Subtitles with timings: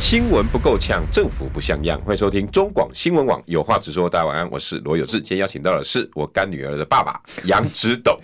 [0.00, 2.00] 新闻不够呛，政府不像样。
[2.00, 4.08] 欢迎收听中广新闻网有话直说。
[4.08, 5.18] 大家晚安，我是罗有志。
[5.18, 8.18] 今天邀请到的是我干女儿的爸爸杨植董。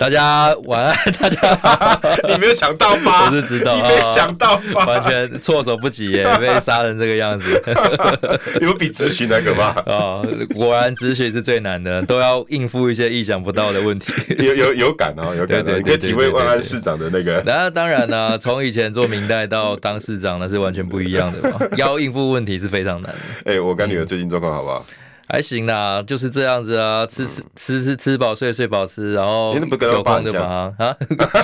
[0.00, 2.00] 大家晚安，大家。
[2.26, 3.28] 你没有想到吗？
[3.28, 4.86] 我是知道，你没想到吗？
[4.86, 7.62] 完全措手不及耶， 被杀成这个样子。
[8.62, 9.74] 有比咨询那个吗？
[9.84, 14.10] 哦，果然咨询是最难的，都要应付一些意想不到的问题。
[14.38, 15.62] 有有有感哦，有感。
[15.62, 17.42] 对可以体会万安市长的那个。
[17.44, 21.58] 那当然呢，从以前做明代到当市长，那是完全不一样的嘛。
[21.76, 23.52] 要应付问题是非常难的。
[23.52, 24.86] 哎，我跟女儿最近状况好不好？
[25.32, 30.96] 还行啦，就是这样子啊，吃吃吃吃吃饱睡睡饱吃，然后有空就忙啊。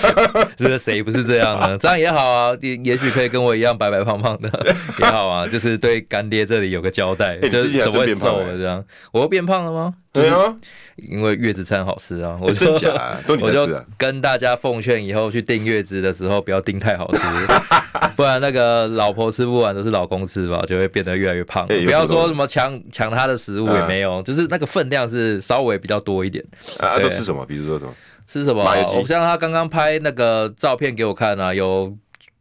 [0.56, 1.78] 这个谁不是这样呢？
[1.80, 4.50] 这样也好啊，也也许可以跟我一样白白胖胖的
[4.98, 7.36] 也好啊，就是对干爹这里有个交代。
[7.38, 8.84] 就是怎么会瘦了这样？
[9.12, 9.94] 我又变胖了吗？
[10.22, 10.54] 对啊。
[10.96, 12.72] 因为月子餐好吃啊，我就
[13.42, 17.20] 我就跟大家奉劝，以后去订月子的时候不要订太好吃，
[18.16, 21.66] 不然那个老婆吃不完都是老公吃吧，就会变得越来越胖。
[21.66, 26.42] 不要说什么抢抢他的食物也没有，就是那个分量是稍微比较多一点。
[26.78, 27.44] 啊，都吃什么？
[27.44, 27.94] 比如说什么？
[28.26, 28.64] 吃什么？
[28.94, 31.94] 我像他刚刚拍那个照片给我看啊，有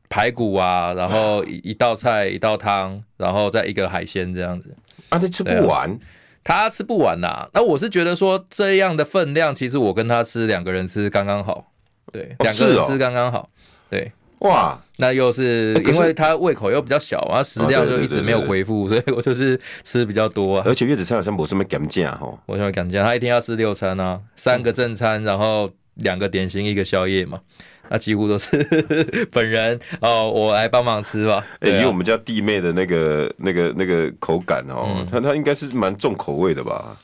[0.07, 4.73] 排骨啊，然后一道菜一道汤，然后再一个海鲜这样子。
[5.09, 5.99] 啊，你吃不完。
[6.45, 11.71] 他吃不完呐、啊，那我是觉得说这样的分量，其实我跟他吃两个人吃刚刚好，
[12.13, 13.49] 对，两个人吃刚刚好，
[13.89, 20.63] 对，哇，那又是因为他胃口又比较小，啊食量就一直没有恢复，所以我就是吃比较多啊。
[20.67, 27.41] 而且月子餐好像没什么减价哈，我想减价，他一天要吃六餐啊，三个正餐，然后两个点心，一个宵夜嘛。
[27.89, 28.57] 那几乎都是
[29.31, 31.45] 本人哦，我来帮忙吃吧。
[31.59, 36.97] 哎、欸，以我们家弟妹的那个、那个、那个口感哦，他他、嗯、应该是蛮重口味的吧？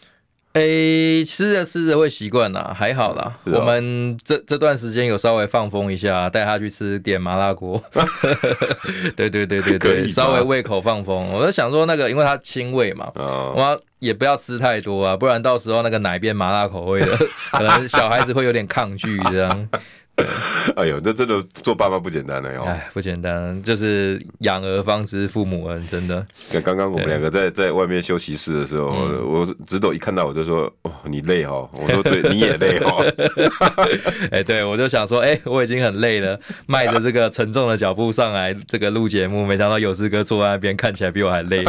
[0.53, 3.37] 哎、欸，吃着吃着会习惯啦，还好啦。
[3.45, 7.81] 哦、我们这这段时间有稍微放风一下，带他去吃点麻辣锅。
[9.15, 11.25] 对对对对对，稍微胃口放风。
[11.31, 17.17] 我就想说那个，因为它清胃嘛，哦、我也不要吃太多啊，不然到时候那个奶变麻辣口味的，
[17.53, 19.69] 可能小孩子会有点抗拒这样。
[20.75, 22.63] 哎呦，那真的做爸爸不简单了哟！
[22.63, 26.25] 哎，不简单，就是养儿方知父母恩，真的。
[26.63, 33.03] 刚刚我们两个在在外面休息室的时候，我直斗一看到我就说：“哦，你累哦。”我说：“对，你也累哦。
[34.29, 41.65] ”哎，对，我就想说：“哎，我已经很累了，迈着这个沉重的脚步上来这个录节目，没想到有志哥坐在那边看起来比我还累。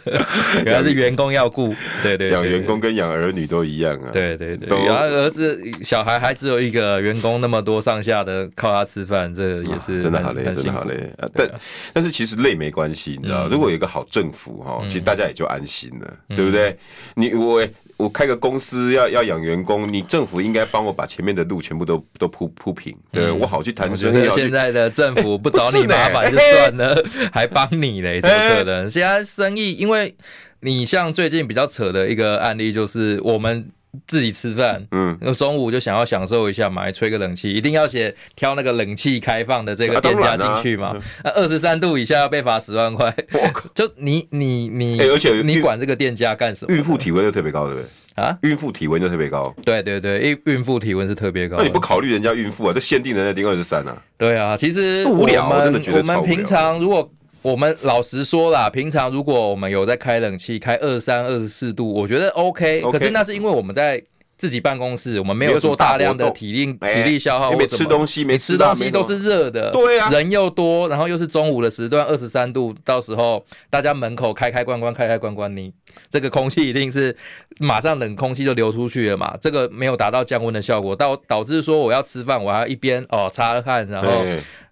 [0.64, 4.08] 原来是员工要顾，对对，养员工跟养儿女都一样啊。
[4.10, 7.79] 对对对，然后儿子小孩还只有一个，员工那么多。
[7.80, 11.10] 上下的靠他吃饭，这也是真的好累，真的好累。
[11.34, 11.48] 但
[11.92, 16.76] 但是其实累没关系，你知道，如果有一个好政府哈，其实大家也就安心了，对不对？
[17.14, 24.28] 你我我开个公司要要养员工，你政府应该帮我把前面的路全部都都铺铺平，对我好去谈生意。
[24.30, 28.88] 现在的政府不 找你麻烦就算了，还帮你嘞，怎么可能？
[28.88, 30.14] 现在生意，因为
[30.60, 33.70] 你像最近比较扯的一个案例，就是我们。
[34.06, 40.96] 自己吃饭，嗯，那中午就想要享受一下嘛，吹个冷气，一定要写挑那个冷气开放的这个店家进去嘛。
[41.24, 43.12] 那二十三度以下要被罚十万块。
[43.74, 46.74] 就你你你，而且你管这个店家干什么？
[46.74, 47.88] 孕妇体温就特别高，对不对？
[48.22, 49.54] 啊，孕妇体温就特别高。
[49.64, 51.56] 对对对，孕孕妇体温是特别高。
[51.58, 52.72] 那你不考虑人家孕妇啊？
[52.72, 53.96] 这限定的那定二十三啊？
[54.16, 57.10] 对啊，其实无聊，我真的觉得我们平常如果。
[57.42, 62.80] 我们老实说啦，平常如果我们有在开冷气，开二三、二十四度，我觉得 OK。
[62.92, 64.02] 可是那是因为我们在
[64.36, 75.72] 自己办公室，我们没有做大量的体力体力消耗，没吃东西，没吃东西都是热的，对啊，人又多，然后又是中午的时段，二十三度，到时候大家门口开开关关，开开关关，你
[76.10, 77.16] 这个空气一定是
[77.58, 84.22] 马上冷空气就流出去了嘛，这个没有达到降温的效果，导导致说我要吃饭，我还要一边哦擦汗，然后。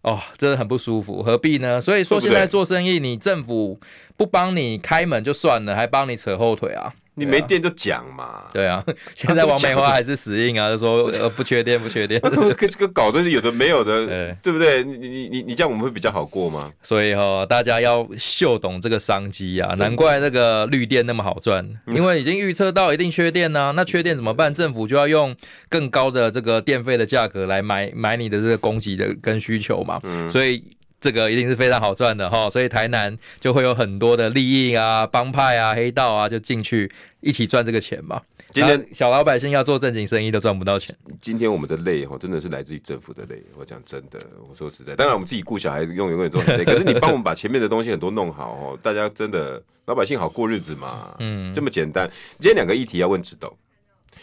[0.09, 1.79] 哦，真的很不舒服，何必呢？
[1.81, 3.79] 所以说现在做生意，你政府
[4.17, 6.95] 不帮你开门就算了，还帮你扯后腿啊。
[7.19, 8.85] 你没电就讲嘛，对啊，
[9.15, 14.85] 现在王美花还是死硬啊，就说呃不缺电不缺电，这个 搞的是有的没有的，对， 对不对？
[14.85, 16.73] 你你你你这样我们会比较好过吗？
[16.83, 24.55] 所以哈，大家要嗅懂这个商机啊，难怪那个绿电那么好赚，因为已经预测到一定缺电呢，那缺电怎么办？
[24.55, 25.35] 政府就要用
[25.69, 30.01] 更高的这个电费的价格来买买你的这个供给的跟需求嘛，
[30.31, 30.63] 所以。
[31.01, 36.91] 这个一定是非常好赚的哈，所以台南就会有很多的利益啊、帮派啊、黑道啊，就进去
[37.21, 38.21] 一起赚这个钱嘛。
[38.51, 40.97] 今天小老百姓要做正经生意都赚不到钱。
[41.21, 43.43] 今天我们的累哈，真的是来自于政府的累。
[43.57, 44.19] 我讲真的，
[44.49, 51.15] 我说实在，当然我们自己顾小孩用永远做累， 可是你帮我们把前面的东西很多弄好哦，大家真的老百姓好过日子嘛。
[51.19, 52.11] 嗯，这么简单。
[52.41, 53.55] 今天两个议题要问指导，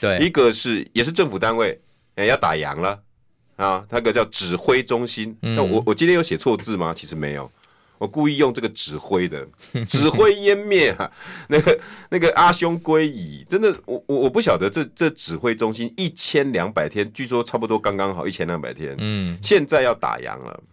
[0.02, 1.80] 对，一个是也是政府单位，
[2.16, 3.00] 哎、欸，要打烊了
[3.56, 5.36] 啊，那个叫指挥中心。
[5.42, 6.94] 那、嗯、我我今天有写错字吗？
[6.94, 7.52] 其实没有。
[7.98, 9.48] 我故意用这个指挥的，
[9.88, 11.10] 指挥湮灭啊，
[11.48, 11.80] 那个
[12.10, 20.64] 那个阿兄归矣，真的，我我我不晓得这这指挥中心一千两百天，据说差不多刚刚好一千两百天，嗯，现在要打烊了，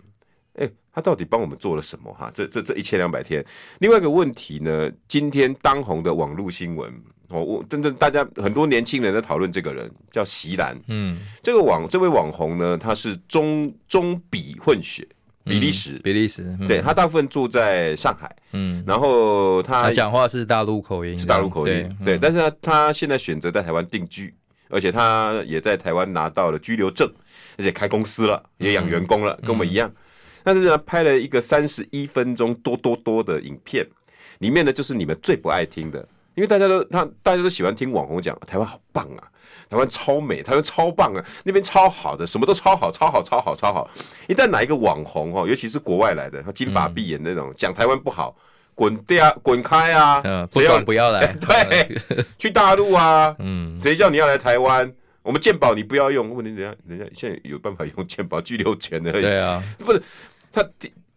[0.54, 2.28] 哎、欸，他到底帮我们做了什么哈？
[2.34, 3.42] 这这这一千两百天，
[3.78, 6.92] 另外一个问题呢，今天当红的网络新闻，
[7.32, 15.06] 哦，我真的大家很多年轻人在讨论这个人叫席兰，嗯，这个网这位网红呢，他是中中比混血。
[15.44, 24.32] 比利时，嗯、比利时，对，他大部分住在上海，嗯，然后他讲话是大陆口音，是大陆口音，对，对，但是他他现在选择在台湾定居，
[24.68, 27.12] 而且他也在台湾拿到了居留证，
[27.58, 29.92] 而且开公司了，也养员工了，跟我们一样。
[30.44, 33.84] 但是呢，拍了一个三十一分钟多多多的影片，
[34.38, 39.28] 里面呢就是你们最不爱听的，因为大家都他大家都喜欢听网红讲台湾好棒啊。
[39.70, 41.24] 台湾超美，台湾超棒啊！
[41.44, 43.88] 那边超好的，什么都超好，超好，超好，超好。
[44.28, 48.36] 一旦哪一个网红哦，尤其是国外来的，他金发碧眼那种，讲、嗯、台湾不好，
[48.74, 50.20] 滚掉，滚开啊！
[50.24, 51.98] 嗯，不要不要来， 对，
[52.36, 53.34] 去大陆啊！
[53.38, 54.92] 嗯，谁叫你要来台湾？
[55.22, 59.10] 我们鉴宝你不要用，问题人家人家现在有办法用鉴宝，拘留权的。
[59.10, 60.02] 对啊，不是
[60.52, 60.62] 他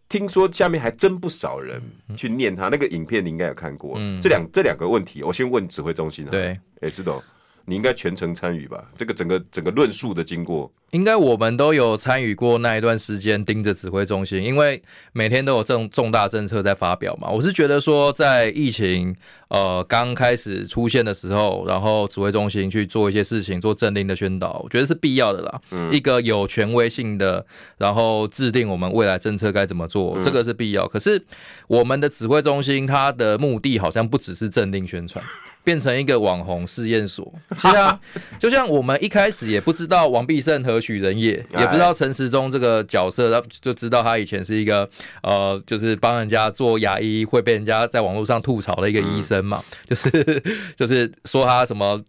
[0.08, 1.82] 听听说下面还真不少人
[2.16, 3.94] 去念他那个影片，你应该有看过。
[3.96, 6.30] 嗯，这两这两个问题，我先问指挥中心啊。
[6.30, 7.22] 对，哎，知道。
[7.66, 8.82] 你应该全程参与吧？
[8.96, 14.80] 这个整个整个论述的经过，应该我们都有参与过那一段时间盯着指挥中心，因为
[15.12, 17.28] 每天都有重重大政策在发表嘛。
[17.28, 19.14] 我是觉得说，在疫情
[19.48, 25.60] 呃刚开始出现的时候，然后指挥中心去做一些事情，做政令的宣导，我觉得是必要的啦。
[25.72, 27.44] 嗯，一个有权威性的，
[27.78, 30.86] 然后制定我们未来政策该怎么做，这个是必要。
[30.86, 31.20] 可是
[31.66, 35.24] 我们的指挥中心，它的目的好像不只是政令宣传。
[35.66, 37.98] 变成一个网红试验所，是啊，
[38.38, 44.88] 就像我们一开始也不知道王必胜何许人也，也不知道陈时中这个角色，然后就知道他以前是一个
[45.24, 50.42] 呃，就是帮人家做牙医会被人家在网络上吐槽的一个医生嘛，就是
[50.78, 52.00] 就是说他什么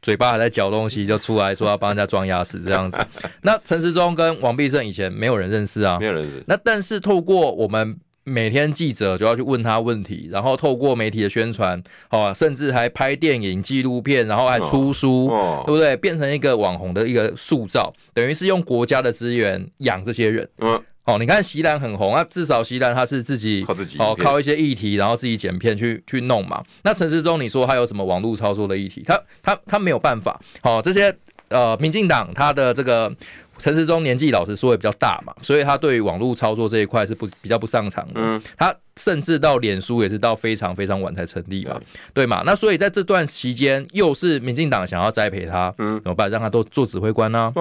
[0.00, 2.96] 嘴巴还在嚼东西，就出来说要帮人家装牙齿这样子。
[3.42, 6.44] 那陈时中跟王必胜以前没有人认识啊，没有人认识。
[6.46, 7.98] 那但是透过我们。
[8.24, 15.96] 每天记者就要去问他问题，然后透过媒体的宣传，哦，甚至还拍电影、纪录片，然后还出书，哦，对不对？
[15.96, 20.48] 变成一个网红的一个塑造，等于是用国家的资源养这些人。
[20.58, 26.64] 嗯，哦，你看席兰很红啊，至少席兰他是自己靠自己，哦，靠一些议题，然后自己剪片去去弄嘛。
[26.82, 29.02] 那陈世忠，你说他有什么网络操作的议题？
[29.06, 30.40] 他他他没有办法。
[30.62, 31.14] 好，哦，这些
[31.48, 33.14] 呃，民进党他的这个。
[33.56, 38.14] 陈时中年纪老实说也比较大嘛，所以他对于网络操作这一块是不比较不上场的。
[38.16, 41.80] 嗯，他甚至到脸书也是到非常非常晚才成立嘛，
[42.12, 42.42] 对嘛？
[42.44, 46.28] 那所以在这段期间，又是民进党想要栽培他，嗯，怎么办？
[46.28, 47.54] 让他都做指挥官呢？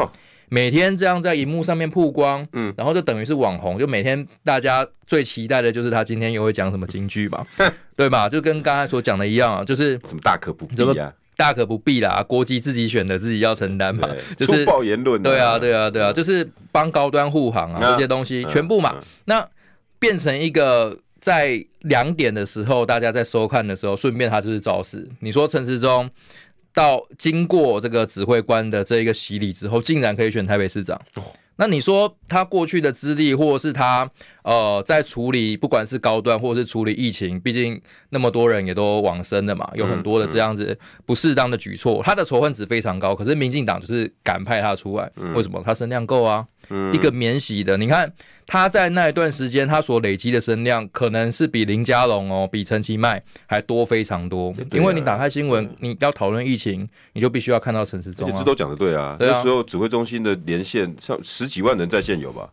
[0.49, 7.45] 每天这样在荧幕上面曝光，嗯，然后就等于是网红，就每天大家最期待的就是他今天又会讲什么金句嘛，
[7.95, 8.27] 对吧？
[8.27, 11.13] 就跟刚才所讲的一样啊，就是什么大可不必啊。
[11.35, 14.07] 大可不必啦，国籍自己选的，自己要承担嘛。
[14.37, 18.95] 就是对啊，对啊，对啊，就是帮高端护航啊，这些东西全部嘛。
[19.25, 19.47] 那
[19.99, 25.07] 变成一个在两点的时候，大家在收看的时候，顺便他就是造势。
[25.19, 26.09] 你说陈时中
[26.73, 30.99] 到经过这个指挥官的这一个洗礼之后，竟然可以选台北市长。
[31.63, 34.11] 那你说他过去的资历，或者是他
[34.43, 43.15] 呃在处理不管是高端，或者是处理疫情，毕竟那么多人也都往生了嘛，有很多的这样子不适当的举措，他的仇恨值非常高。
[43.15, 45.63] 可是民进党就是敢派他出来，为什么？
[45.63, 46.45] 他声量够啊，
[46.93, 48.11] 一个免洗的，你看。
[48.45, 54.53] 他在那一段时间，他所累积的声量可能是比林佳龙哦，比陈其迈还多非常多。
[54.73, 58.29] 因为你打开新闻，你要讨论疫情，你就必须要看到陈时中。
[58.33, 62.49] 这都讲的对啊，那时候指挥中心的连线上十几万人在线有吧？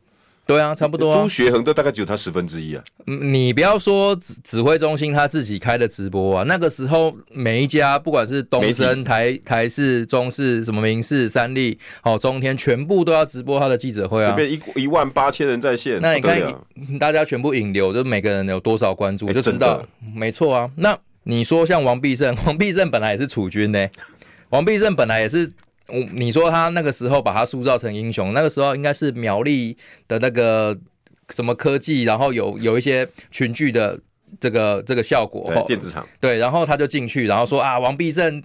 [0.47, 1.23] 对啊，差不多、啊。
[1.23, 2.83] 朱学恒都大概只有他十分之一啊。
[3.07, 14.31] 你不要说指指挥中心他自己开的直播啊，那个时候每一家不管是东森、台台视、中视、什么民视、三立、好中天，全部都要直播他的记者会啊。
[14.31, 16.37] 这边一一万八千人在线，那你看
[16.99, 19.87] 大家全部引流，就每个人有多少关注，就知道。
[20.15, 23.89] 没错啊，那你说像王必胜， 王必胜本来也是储军呢，
[24.49, 25.53] 王必胜本来也是。
[25.93, 30.79] 我你说他那个时候把他塑造成英雄，那个时候应该是苗栗的那个
[31.31, 34.01] 什么科技，然后有有一些群聚的。
[34.39, 38.43] 这个这个效果，电子厂对，然后他就进去，然后说啊，王必胜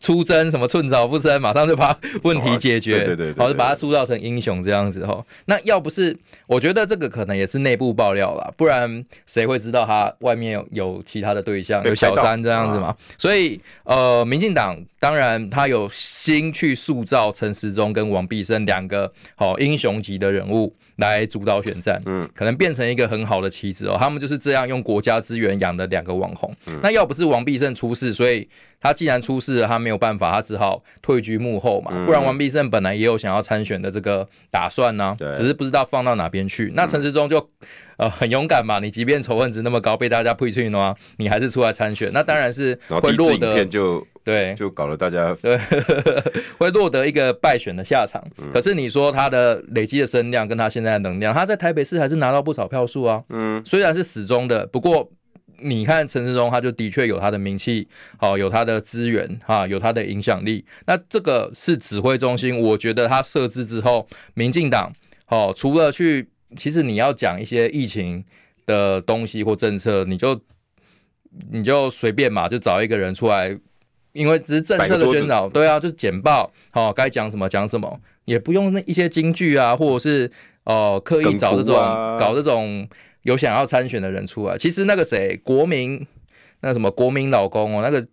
[0.00, 5.24] 出征什么寸草不生，马上就把问题解决，对对对，然后就把他塑造成英雄这样子哈。
[5.46, 6.16] 那要不是，
[6.46, 12.96] 我觉得这个可能也是内部爆料啦，不然谁会知道他外面有有其他的对象，有小三这样子嘛？
[13.18, 20.74] 所以呃，民进党当然他有心去塑造陈时中跟王必胜两个好英雄级的人物。
[20.98, 23.96] 来主导选战，嗯，可能变成一个很好的棋子哦。
[23.98, 26.54] 他们就是这样用国家资源养的两个网红。
[26.66, 28.48] 嗯、那要不是王必胜出事，所以
[28.80, 31.90] 他既然出事了，他没有办法，他只好退居幕后嘛。
[31.94, 36.72] 嗯、不然王必胜本来也有想要参选的这个打算呢、啊，只是不知道放到哪边去。
[36.74, 37.48] 那陈时中就
[37.96, 43.66] 呃很勇敢嘛，你即便仇恨值那么高，被大家推出去的话，你还是出来参选，那当然是会落得。
[44.28, 45.58] 对，就搞得大家对，
[46.58, 48.22] 会落得一个败选的下场。
[48.36, 53.24] 嗯、可是你说他的累积的声量跟他现在的能量，他在台北市还是拿到不少票数啊。
[53.30, 55.10] 嗯，虽然是始终的，不过
[55.60, 60.62] 你看陈时中，他就的确有他的名气，好，有他的资源，哈，有他的影响力。
[60.84, 64.92] 那这个是指挥中心，我觉得他设置之后，民进党，
[65.24, 68.22] 好，除了去，其实你要讲一些疫情
[68.66, 70.38] 的东西或政策，你就
[71.50, 73.58] 你就随便嘛，就找一个人出来。
[74.12, 80.30] 因为只是政策的宣导，对啊，就是简报，好、哦，该讲什么讲什么，也不用那一些金句啊，或者是
[80.64, 82.88] 哦、呃、刻意找这种、啊、搞这种
[83.22, 84.56] 有想要参选的人出来。
[84.58, 86.06] 其实那个谁，国民
[86.60, 88.06] 那什么国民老公哦，那个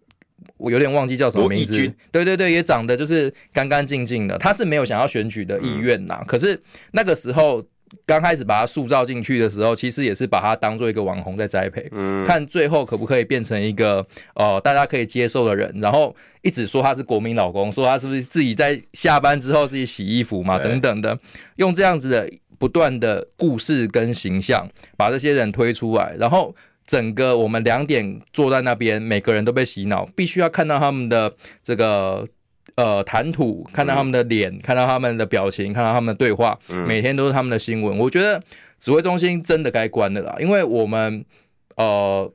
[0.58, 1.74] 我有点忘记叫什么名字，
[2.12, 6.18] 对对对，也长得就是干干净净的，他是没有想要选举的意愿呐。
[6.20, 6.62] 嗯、可是
[6.92, 7.66] 那个时候。
[8.06, 21.18] 刚开始把他塑造进去的时候，其实也是把他当做一个网红在栽培，嗯，看最后可不可以变成一个呃大家可以接受的人，然后一直说他是国民老公，说他是不是自己在下班之后自己洗衣服嘛，等等的，
[21.58, 31.34] 用这样子的不断的故事跟形象把这些人推出来，然后整个我们两点坐在那边，每个人都被洗脑，必须要看到他们的
[31.64, 32.28] 这个。
[32.76, 37.98] 呃，谈吐，看到他们的脸，嗯、看到他们的表情，看到他们的对话，嗯、每天都是他们的新闻。
[37.98, 38.42] 我觉得
[38.82, 41.24] 指挥中心真的该关了啦，因为我们
[41.78, 42.30] 呃，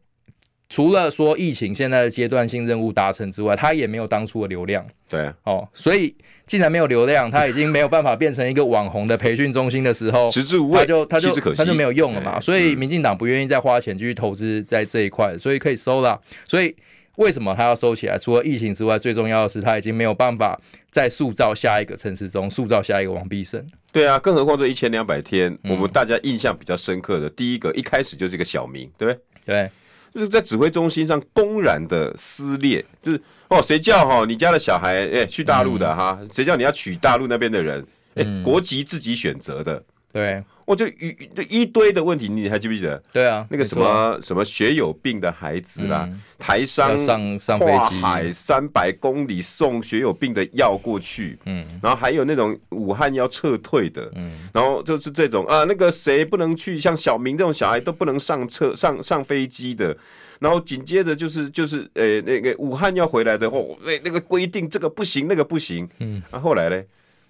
[0.71, 4.83] 除了说疫情现在的阶段性任务达成之外，它也没有当初的流量。
[5.11, 6.15] 对、啊，哦，所以
[6.47, 12.41] 既然没有流量，它已经没有办法变成一个网红的培训中心的时候，食之无味，他就它就它就没有用了嘛。
[12.41, 16.19] 所以民进党不愿意再花钱继续投资在这一块，所以可以收了。
[16.49, 16.75] 所以。
[17.21, 18.19] 为什么他要收起来？
[18.19, 20.59] 除了疫情之外，最重要的是他已经没有办法
[20.91, 23.63] 再塑造下一个陈时中，塑造下一个王必胜。
[23.93, 29.21] 对啊，更何况这一千两百天，嗯、我们大家印象比较深刻的，第一个一开始就是一个小明，对不对？
[29.45, 29.71] 对，
[30.15, 36.19] 就是在指挥中心上公然的撕裂，就是哦，谁叫哈你家的小孩哎去大陆的哈？
[36.33, 37.87] 谁、嗯、叫你要娶大陆那边的人？
[38.15, 39.83] 哎，嗯、国籍自己选择的。
[40.11, 43.03] 对，我就一就一堆的问题，你还记不记得？
[43.13, 59.97] 对啊，那个什么什么血友病的孩子啦，嗯、台商上上飞机，跨海三百公里送血友病的药过去，嗯，然后还有那种武汉要撤退的，嗯，然后就是这种啊，那个谁不能去，像小明这种小孩都不能上车上上飞机的，
[60.39, 66.81] 然后紧接着就是就是呃、欸、那个武汉要回来的话，那、欸、那个规定这个不行，那个不行，嗯，啊后来呢？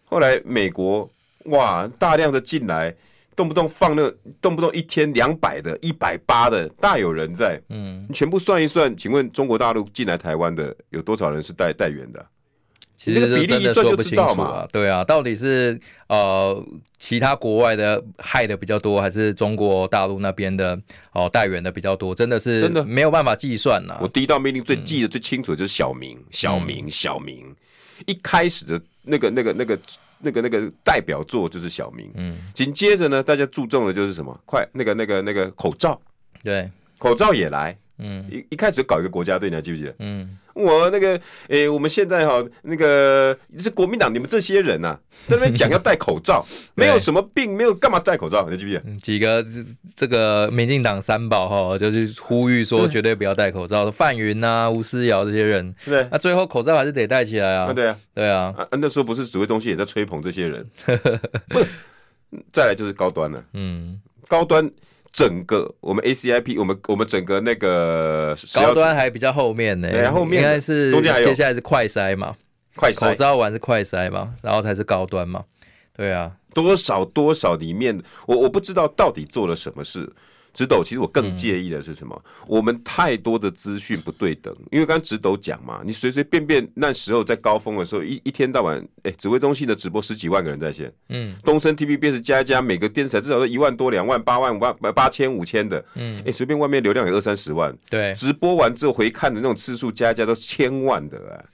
[0.05, 1.11] 后来美国。
[1.45, 2.95] 哇，大量的进来，
[3.41, 7.59] 动不动放那，动不动一天两百的、一百八的，大有人在。
[7.71, 12.27] 嗯，你全部算一算，请问中国大陆进来台湾的有多少人是带带员的？
[13.03, 14.69] 其实比例一算就知道嘛。
[14.71, 16.63] 对啊，到底是呃
[16.99, 20.79] 其他国外的害的比较多，还是中国大陆那边的
[21.13, 22.15] 哦带原的比较多？
[22.15, 23.99] 真的是真的没有办法计算呐。
[24.03, 27.55] 我第一道命令最记得最清楚的就是小明，小明，小明，
[28.07, 29.79] 一开始的那个、那个、那个。
[30.23, 34.39] 那个那个代表作就是小明，嗯，紧接着呢，大家注重的就是什么？
[34.45, 35.99] 快，那个那个那个口罩，
[36.45, 39.95] 对，口罩也来，嗯，一一开始搞一个国家队，你还记不记得？
[39.99, 40.39] 嗯。
[40.53, 41.13] 我那个，
[41.47, 48.47] 诶、欸，我们现在哈，那个是国民党，你们这些人呐、啊，在那边讲要戴口罩， 没有什么病，没有干嘛戴口罩？
[48.51, 49.01] 你记不记得？
[49.01, 49.47] 几个
[49.95, 57.73] 这个民进党三宝哈，就是呼吁说绝对不要戴口罩，对范云呐、 吴思瑶这些人，对，那最后口罩还是得戴起来啊。
[57.73, 60.69] 对啊，对啊，啊，那时候不是指挥中心也在吹捧这些人，
[62.53, 64.69] 再来就是高端了，嗯，高端。
[65.13, 72.37] 整个我们 ACIP，我们我们整个那个高端还比较后面呢，对，后面应该是中间还有接下来是快筛嘛，
[72.77, 75.45] 快筛，口罩完是快筛嘛，然后才是高端嘛，
[75.97, 80.11] 对啊，多少多少里面，我我不知道到底做了什么事，
[80.53, 82.23] 直斗，其实我更介意的是什么？
[82.25, 101.45] 嗯、我们太多的资讯不对等，因为刚刚直斗讲嘛，你随随便便那时候在高峰的时候，一一天到晚，哎、欸，指挥中心的直播十几万个人在线，嗯，东森 TVBS 加一加，每个电视台至少都一万多、两万、八万、五万、八千、五千的，嗯，哎、欸，随便外面流量有二三十万，对，直播完之后回看的那种次数加一加都是千万的啊，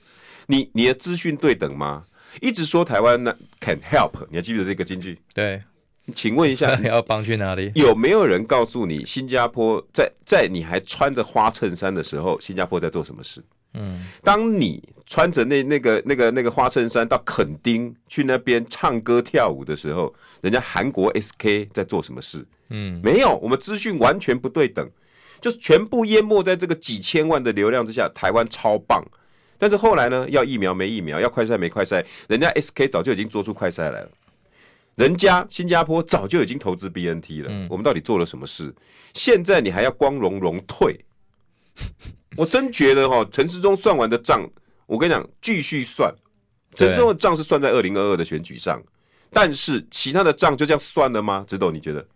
[0.47, 2.05] 你你的资讯对等吗？
[2.41, 5.19] 一直说台湾那 can help，你还记得这个金句？
[5.35, 5.63] 对。
[6.15, 7.73] 请问一下，你 要帮去哪里？
[7.75, 13.43] 有没有人告诉你，新加坡在在你还穿着花衬衫的时候，新加坡在做什么事？
[13.75, 22.47] 嗯，当你穿着那那个那个那个花衬衫到垦丁去那边唱歌跳舞的时候，人家韩国 SK 在做什么事？
[22.71, 24.89] 嗯，没有，我们资讯完全不对等，
[25.41, 28.09] 就是全部淹没在这个几千万的流量之下。
[28.15, 29.05] 台湾超棒，
[29.59, 30.27] 但是后来呢？
[30.31, 34.09] 要疫苗没疫苗，要快筛没快筛，人家 SK 早就已经做出快筛来了。
[34.97, 38.75] 人家新加坡早就已经投资 BNT 了，嗯，我们到底做了什么事？
[39.15, 40.99] 现在你还要光荣荣退？
[42.37, 44.47] 我真觉得哈，陈世忠算完的账，
[44.87, 46.15] 我跟你讲，继续算。
[46.75, 48.83] 陈世忠的账是算在二零二二的选举上，
[49.31, 51.45] 但是其他的账就这样算了吗？
[51.47, 52.07] 直斗，你觉得？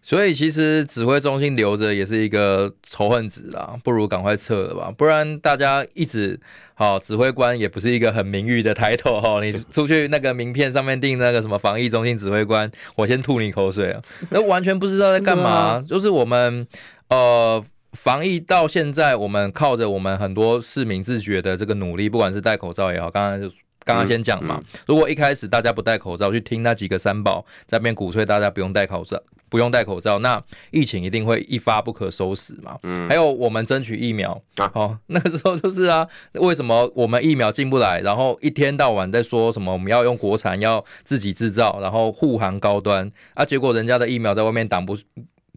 [0.00, 6.38] 所以其实指挥中心留着也是一个仇恨值啦，不如赶快撤了吧，不然大家一直
[6.74, 16.66] 好指挥官也不是一个很名誉的抬头哈， 你出去那个名片上面订那个什么防疫中心指挥官，我先吐你口水啊， 那完全不知道在干嘛，就是我们
[17.10, 17.62] 呃
[17.92, 23.54] 防疫到现在，我们靠着我们很多市民自觉的这个努力，不管是戴口罩也好，刚刚就。
[23.84, 32.78] 刚刚先讲嘛，如果一开始大家不戴口罩，去听那几个三宝在那边鼓吹大家不用戴口罩，不用戴口罩，那疫情一定会一发不可收拾嘛。
[32.82, 34.40] 嗯，还有我们争取疫苗，
[34.74, 44.96] 哦， 那个时候就是啊，为什么我们疫苗进不来，然后一天到晚在说什么我们要用国产，要自己制造，然后护航高端啊，结果人家的疫苗在外面挡不。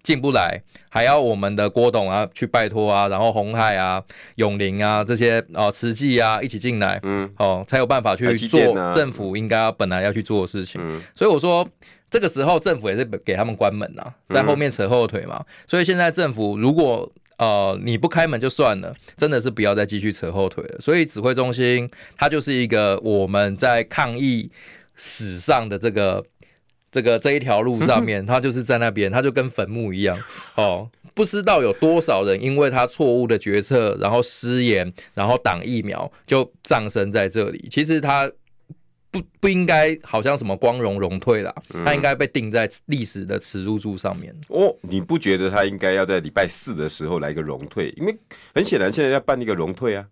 [0.04, 4.04] 进不来，还要我们的郭董啊去拜托啊，然后红海啊、
[4.36, 8.60] 永林啊这些啊、慈济啊一起进来，嗯，哦，才有办法去做
[8.96, 10.82] 政府应该要本来要去做的事情。
[10.84, 11.68] 嗯，所以我说
[12.10, 15.46] 这个时候政府也是给他们关门呐，在后面扯后腿嘛。
[15.68, 20.80] 所以现在政府如果呃你不开门就算了，真的是不要再继续扯后腿了。
[20.80, 24.50] 所以指挥中心它就是一个我们在抗疫
[24.96, 26.26] 史上的这个。
[26.92, 30.18] 这个这一条路上 面，他就是在那边，他就跟坟墓一样
[30.56, 37.68] 哦，不知道有多少人因为他错误的决策，然后失言，然后挡疫苗，就葬身在这里。
[37.72, 38.30] 其实他
[39.10, 41.54] 不不应该好像什么光荣荣退啦，
[41.86, 44.34] 他应该被钉在历史的耻辱柱上面。
[44.48, 47.94] 哦，你不觉得他应该要在礼拜四的时候来一个荣退？
[47.98, 48.18] 因为
[48.56, 50.06] 很显然现在要办一个荣退啊。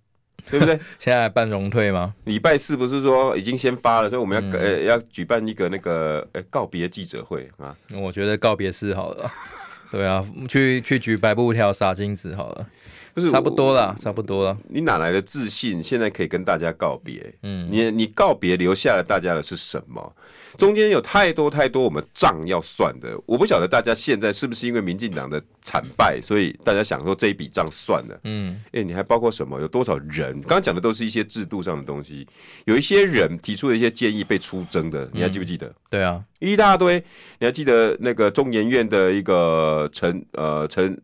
[0.50, 0.76] 对不对？
[1.00, 2.14] 现在办荣退吗？
[2.26, 7.76] 礼拜四不是说已经先发了，所以我们要、嗯、呃要举办一个那个呃告别记者会啊。
[7.94, 9.32] 我觉得告别式好了，
[9.92, 12.68] 对啊，去去举白布条撒金子好了。
[13.16, 14.58] 就是差不多了，差不多了。
[14.68, 15.82] 你哪来的自信？
[15.82, 17.34] 现在可以跟大家告别？
[17.44, 20.16] 嗯，你你告别留下了大家的是什么？
[20.58, 23.18] 中间有太多太多我们账要算的。
[23.26, 28.20] 我不晓得大家现在是不是因为民进党的惨败，所以大家想说这一笔账算了。
[28.24, 29.60] 嗯，哎，你还包括什么？
[29.60, 30.34] 有多少人？
[30.42, 32.28] 刚刚讲的都是一些制度上的东西。
[32.66, 35.74] 有一些人提出的一些建议被出征的，你还记不记得？
[35.90, 37.04] 对啊，一大堆。
[37.40, 41.00] 你还记得那个中研院的一个陈呃陈？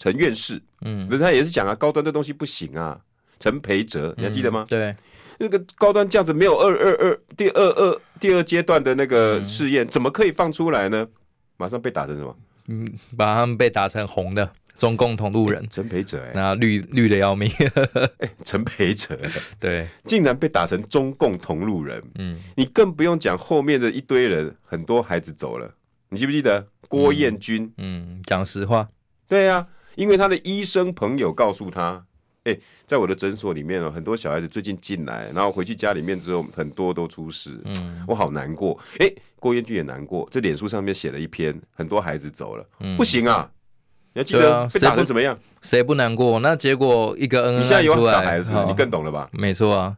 [0.00, 2.98] 陈院士，嗯，他也是讲啊，高端这东西不行啊。
[3.38, 4.64] 陈培哲，你还记得吗？
[4.64, 4.94] 嗯、对，
[5.38, 11.06] 那个高端这样子没有二二二第二二第二阶段的那个试验，怎么可以放出来呢？
[11.58, 12.34] 马上被打成什么？
[12.68, 15.66] 嗯，把他们被打成红的中共同路人。
[15.68, 17.50] 陈培哲，哎，那绿绿的要命。
[18.20, 19.18] 哎，陈培哲，
[19.60, 22.02] 对，竟然被打成中共同路人。
[22.18, 25.74] 嗯，你更不用讲后面的一堆人，很多孩子走了。
[26.08, 27.70] 你记不记得郭彦军？
[27.76, 28.88] 嗯，讲实话，
[29.28, 29.66] 对呀。
[29.94, 32.02] 因为他的医生朋友告诉他，
[32.44, 38.78] 哎，在我的诊所里面哦，很多小孩子最近进来，然后回去家里面之后，很多都出事，嗯，我好难过。
[38.98, 43.50] 哎，郭彦俊也难过，这脸书上面写了一篇，很多孩子走了，嗯，不行啊，
[44.14, 45.38] 你要记得被打成怎么样？
[45.62, 46.40] 谁不难过？
[46.40, 49.28] 那结果一个恩恩，你现在有小孩子，你更懂了吧？
[49.32, 49.96] 没错啊。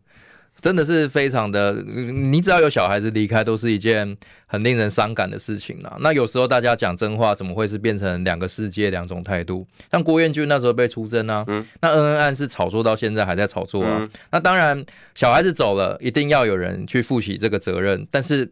[0.63, 5.97] 真的是非常的，你只要有小孩子离开，都是一件很令人伤感的事情啦。
[5.99, 9.67] 那有时候大家讲真话，怎么会是变成两个世界、两种态度？
[9.91, 13.97] 像郭彦均那时候被出征啊，嗯，那恩恩案是炒作到现在还在炒作啊。
[14.01, 18.07] 嗯、那当然，小孩子走了，一定要有人去负起这个责任。
[18.09, 18.49] 但是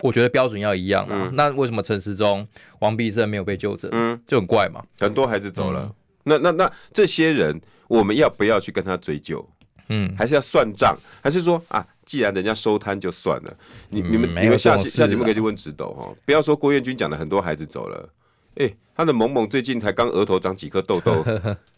[0.00, 1.28] 我觉得标准要一样啊。
[1.28, 3.90] 嗯、那为什么陈时中、王必胜没有被救责？
[3.92, 4.82] 嗯，就很怪嘛。
[4.98, 5.94] 很多孩子走了，嗯、
[6.24, 9.46] 那那那这些人，我们要不要去跟他追究？
[9.88, 13.56] 嗯，还是要算账，还是说啊，既然人家收摊就算了，
[13.90, 18.08] 你、嗯、你们你们下期下节目可以去问直斗哈，不要说郭彦军讲的很多孩子走了，
[18.56, 21.24] 哎、欸，他的萌萌最近才刚额头长几颗痘痘，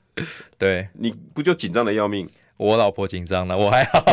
[0.58, 2.28] 对，你不就紧张的要命？
[2.56, 4.04] 我老婆紧张了，我还好。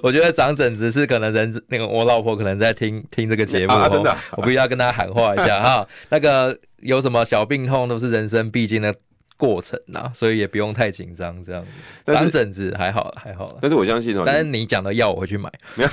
[0.00, 5.88] 我 觉得长疹子是可能人那个，我老婆可能在听听这个节目、真的、啊，我必须要跟她喊话一下哈。
[6.10, 8.94] 那个有什么小病痛都是人生必经的
[9.36, 12.12] 过程啦，所以也不用太紧张这样子。
[12.12, 15.50] 长疹子还好还好，但是我相信但是你讲的药我会去买。
[15.74, 15.90] 没有，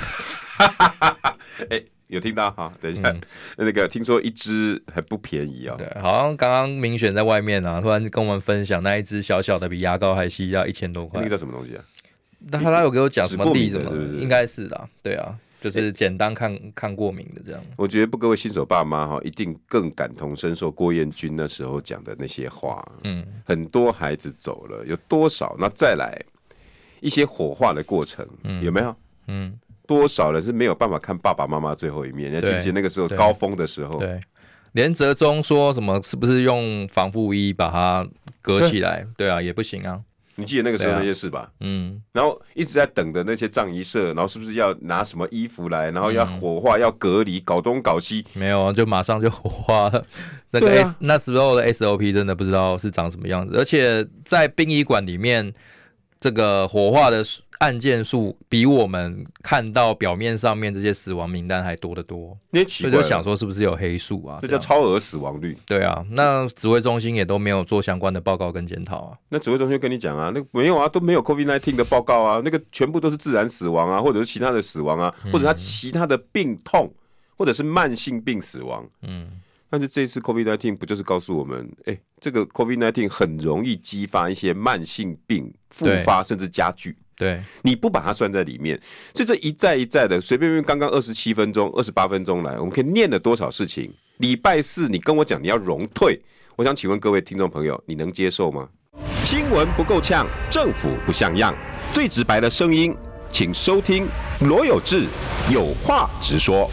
[1.69, 1.83] 哎。
[2.11, 2.69] 有听到哈？
[2.81, 3.21] 等一下，嗯、
[3.55, 5.77] 那个听说一只很不便宜啊、喔。
[5.77, 11.21] 对，好像刚刚明选在外面啊，突然跟我们分享那一只小小的，比牙膏还细，要一千多块。
[11.21, 11.81] 那个叫什么东西啊？
[12.51, 13.89] 那他他有给我讲什么地什么？
[13.89, 14.17] 是不是？
[14.17, 17.63] 应该是的，对啊，就是简单看、欸、看过敏的这样。
[17.77, 22.83] 我觉得不，各位新手爸妈哈，一定更感同身受郭彦军那时候讲的那些话。
[23.03, 25.55] 嗯，很多孩子走了，有多少？
[25.57, 26.19] 那再来
[26.99, 28.95] 一些火化的过程，嗯、有没有？
[29.27, 29.57] 嗯。
[29.87, 32.31] 多少人是没有办法看爸爸妈妈最后一面？
[32.31, 33.99] 你还记不记得那个时候高峰的时候？
[33.99, 34.21] 对，
[34.71, 38.07] 连泽中说什么是不是用防护衣把它
[38.41, 39.05] 隔起来？
[39.17, 39.99] 对啊，也不行啊。
[40.35, 41.39] 你记得那个时候那些事吧？
[41.39, 42.01] 啊、嗯。
[42.11, 45.91] 然后一直在等的那些葬仪社，然后是不是要拿什么衣服来？
[45.91, 48.25] 然后要火化，要隔离，搞东搞西。
[48.33, 50.03] 没有啊，就马上就火化了。
[50.51, 55.53] 那个 S、啊、那时候的 SOP 真的不知道是长什么样子，而且在殡仪馆里面，
[56.19, 57.25] 这个火化的。
[57.61, 64.39] 案件数比我们看到表面上面这些死亡名单还多得多，你就想说是不是有黑数啊？
[64.41, 65.55] 这叫超额死亡率。
[65.67, 69.17] 对啊，那指挥中心也都没有做相关的报告跟检讨啊。
[69.29, 76.91] 那指挥中心跟你讲啊，那没有啊，都没有 COVID-19 的报告啊，那个全部都是自然死亡啊，或者是其他的死亡啊，或者他其他的病痛，
[77.37, 78.83] 或者是慢性病死亡。
[79.03, 79.27] 嗯，
[79.69, 86.97] 但是这次 COVID-19 不就是告诉我们，哎、欸，这个 COVID-19 很容易激发一些慢性病复发，甚至加剧。
[87.21, 88.75] 对，你不把它算在里面，
[89.13, 93.93] 所以这一再一再的随便便，刚刚二十七分钟、二十八分钟来，我们可以念了多少事情？
[94.17, 96.19] 礼拜四你跟我讲你要荣退，
[96.55, 98.67] 我想请问各位听众朋友，你能接受吗？
[99.23, 101.55] 新闻不够呛，政府不像样，
[101.93, 102.91] 最直白的声音，
[103.31, 104.07] 请收听
[104.39, 105.05] 罗有志
[105.53, 106.67] 有话直说。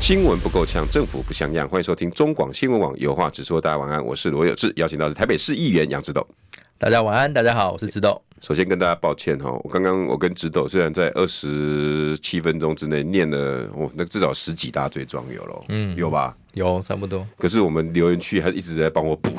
[0.00, 3.60] 新闻不够呛，政府不像样，欢迎收听中广新闻网有话直说。
[3.60, 6.26] 大家晚安，我是罗有志，邀请到的台北市议员杨志斗。
[6.78, 8.22] 大家晚安，大家好，我是指导。
[8.40, 16.34] 首先跟大家抱歉哈，我刚刚我跟直斗虽然在二十七分钟之内念了，我那至少十几大罪状有了，嗯，有吧？
[16.54, 17.26] 有差不多。
[17.38, 19.30] 可是我们留言区还一直在帮我补。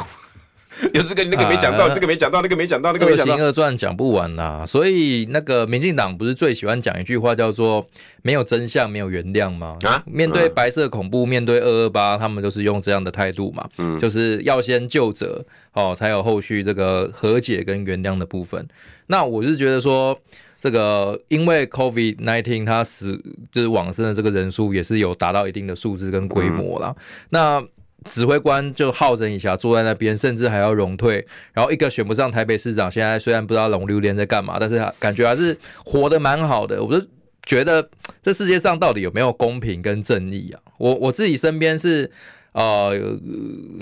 [0.93, 3.33] 有这个那个没讲到，这个没讲到，那个没讲到，那个没讲到。
[3.33, 7.85] 二行二传讲不完呐，所以那个民进党不是最喜欢讲一句话叫做
[8.23, 9.77] “没有真相，没有原谅”吗？
[9.83, 18.67] 啊，面对白色恐怖，面对二二八，他们就是用这样的态度嘛，嗯，就是要先救责，哦，才有后续这个和解跟原谅的部分。
[19.07, 20.17] 那我是觉得说，
[20.59, 26.95] 这个因为 COVID-19 它死就是往生的这个人数也是有达到一定的数字跟规模啦。
[27.29, 27.61] 那
[28.05, 36.83] 指挥官就好整以暇坐在那边，甚至还要荣退，然后一个选不上台北市长，现在虽然不知道龙榴莲在干嘛，但是感觉还是活得蛮好的。
[36.83, 37.05] 我就
[37.45, 37.87] 觉得
[38.23, 40.59] 这世界上到底有没有公平跟正义啊？
[40.79, 42.09] 我我自己身边是
[42.53, 42.91] 呃，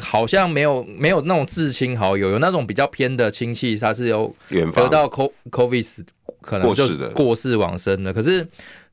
[0.02, 5.88] 好像没有没有那种至亲好友，有那种比较偏的亲戚，他是有得到 COVID
[6.42, 8.46] 可能就过世往生的，可是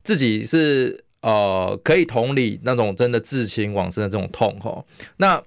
[0.03, 1.03] 自己是。
[1.21, 4.85] 呃，可以同理那种真的至亲往生的这种痛吼。
[5.17, 5.41] 那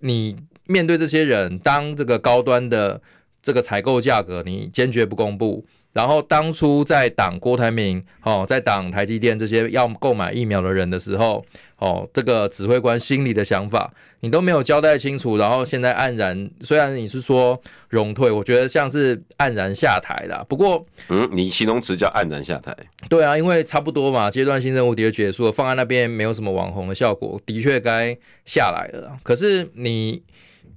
[0.00, 0.36] 你
[0.66, 3.00] 面对这些人，当这个高端的
[3.42, 11.44] 这个采购价格你坚决不公布，然后当初在挡郭台铭哦，在挡台积电这些要购买疫苗的人的时候。
[11.80, 20.44] 哦，这个指挥官心里的想法你都没有交代清楚，然后现在黯然，虽然你是说荣退，我觉得像是黯然下台啦。
[20.46, 22.76] 不过，嗯，你形容词叫黯然下台？
[23.08, 29.18] 对啊，因为差不多嘛，阶段性任务的确结束了，放在那边没有什么网红的效果，的确该下来了。
[29.22, 30.22] 可是你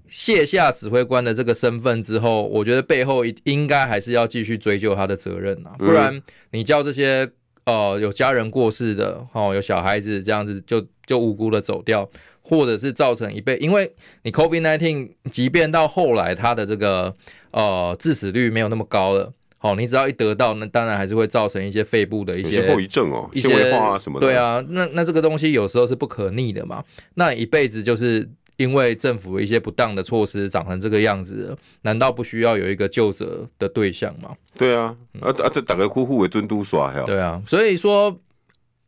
[0.07, 7.29] 卸下指挥官的这个身份之后，我觉得背后应该还是要继续追究他的责任啊，不然你叫这些。
[7.65, 12.05] 呃，有家人过世的，哦，有小孩子这样子就就无辜的走掉，
[12.41, 13.89] 或者是造成一辈，因为
[14.23, 17.15] 你 COVID-19，即便到后来他的这个
[17.51, 24.27] 呃致死率没有那么高了，好，你只要一得到，那当然还是会造成一些肺部的一些后遗症哦，一些纤维化啊什么的。
[24.27, 28.29] 对啊，那那这个东西有时候是不可逆的嘛，那一辈子就是。
[28.63, 34.33] 因为政府一些不当的措施长成这个样子，难道不需要有一个救责的对象吗？
[34.57, 37.03] 对啊，啊啊，这打个呼呼为尊都耍呀。
[37.05, 38.17] 对啊，所以说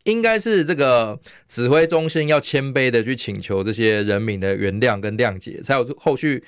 [0.06, 6.42] 应该是这个指挥中心要谦卑的去请求这些人民的原谅跟谅解，才有后续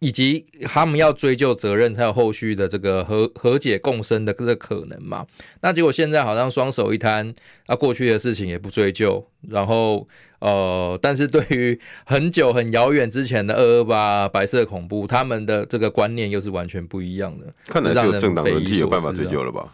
[0.00, 5.24] 以及他们要追究责任，才有后续的这个和和解共生的这个可能嘛？
[5.60, 7.32] 那结果现在好像双手一摊，
[7.66, 10.06] 啊，过去的事情也不追究，然后
[10.44, 17.46] 呃，但是对于很久很遥远之前的二二八白色恐怖，他们的这个观念又是完全不一样的。
[17.66, 19.72] 看来只有政党轮替有办法追究了吧？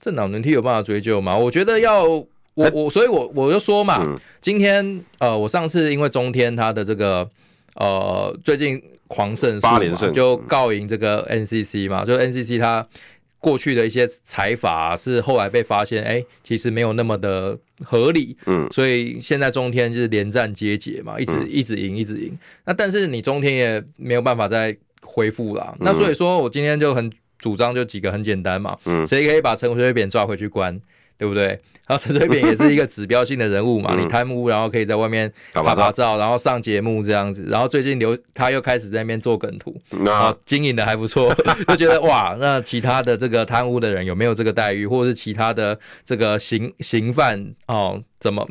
[0.00, 1.36] 政党轮替有办法追究吗？
[1.36, 7.28] 我觉得要我我，所以我我就说嘛，嗯、今天呃，我上次因为中天他的这个
[7.74, 8.82] 呃最近。
[9.08, 12.84] 狂胜八连胜就告赢这个 NCC 嘛，就 NCC 他
[13.46, 22.36] 过去的一些裁罚是后来被发现，哎、欸，其实没有那么的合理，嗯，所以现在中天就是连战皆捷嘛，一直一直赢，一直赢。
[22.64, 30.80] 那但是你中天也没有办法再恢复了，那所以说我今天就很主张就几个很简单嘛，嗯，谁可以把陈水扁抓回去关？
[31.16, 31.56] 对不对？
[31.86, 41.32] 然后陈水扁也是一个指标性的人物嘛， 嗯、你贪污，然后可以在外面拍拍照，然后上节目这样子，然后最近刘他又开始在那边做梗图，然后经营的还不错，
[41.68, 48.44] 就觉得哇，那其他的这个贪污的人有没有这个待遇，或者是其他的这个刑刑犯哦，怎么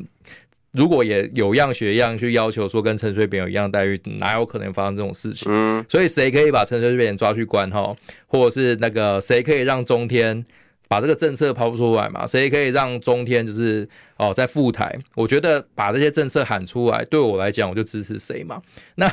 [0.71, 5.51] 如果也有样学样去要求说跟陈水扁有一样待遇，哪有可能发生这种事情？
[5.51, 7.93] 嗯，所以谁可以把陈水扁抓去关哈，
[8.27, 10.45] 或者是那个谁可以让中天？
[10.95, 14.97] 把这个政策抛出来嘛，谁可以让中天就是哦在赴台？
[15.13, 18.61] 我觉得把这些政策喊出来，对我来讲，我就支持谁嘛。
[18.95, 19.11] 那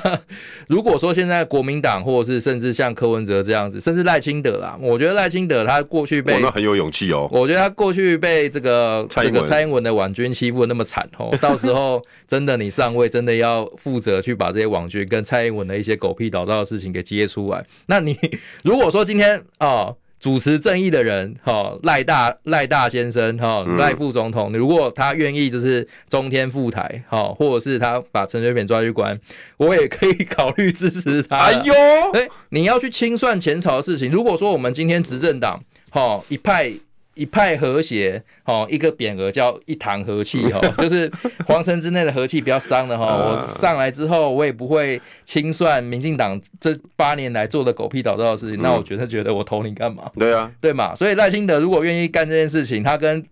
[0.69, 7.29] 如果说现在国民党或者是甚至像柯文哲这样子，甚至赖清德啦，我觉得赖清德他过去被，那很有勇气哦。
[7.33, 17.67] 我觉得他过去被这个这个蔡英文的网军欺负的那么惨哦，到时候真的你上位，真的要负责去把这些网军跟蔡英文的一些狗屁倒灶的事情给揭出来。
[17.87, 18.17] 那你
[18.63, 19.97] 如果说今天哦。
[20.23, 29.19] 主持正义的人，哈赖大赖大先生，哈赖副总统，如果他愿意就是中天赴台，哈，或者是他把陈水扁抓去关，
[29.57, 31.39] 我也可以考虑支持他。
[31.39, 31.75] 哎呦，
[32.13, 34.13] 哎，你要去清算前朝的事情。
[34.13, 36.73] 如果说我们今天执政党，哈一派。
[37.15, 41.11] 一派和谐，哦，一个匾额叫一堂和气，哦， 就是
[41.47, 43.05] 皇城之内的和气不要伤的，哈。
[43.05, 48.63] 我上来之后，我也不会清算民进党这八年来做的狗屁倒灶的事情。
[48.63, 50.11] 那我觉得，觉得我投你干嘛？
[50.15, 50.95] 对啊，对嘛。
[50.95, 53.23] 所以赖清德如果愿意干这件事情，他跟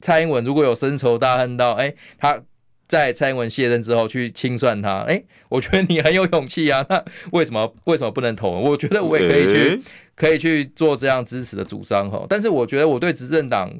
[0.00, 2.38] 蔡英文如果有深仇大恨到，哎，他
[2.86, 6.84] 在蔡英文卸任之后去清算他，哎，我觉得你很有勇气啊。
[6.88, 7.02] 那
[7.32, 8.50] 为什么为什么不能投？
[8.50, 9.82] 我觉得我也可以去。
[10.16, 13.70] 可以去做这样支持的主张哈，但是我觉得我对执政党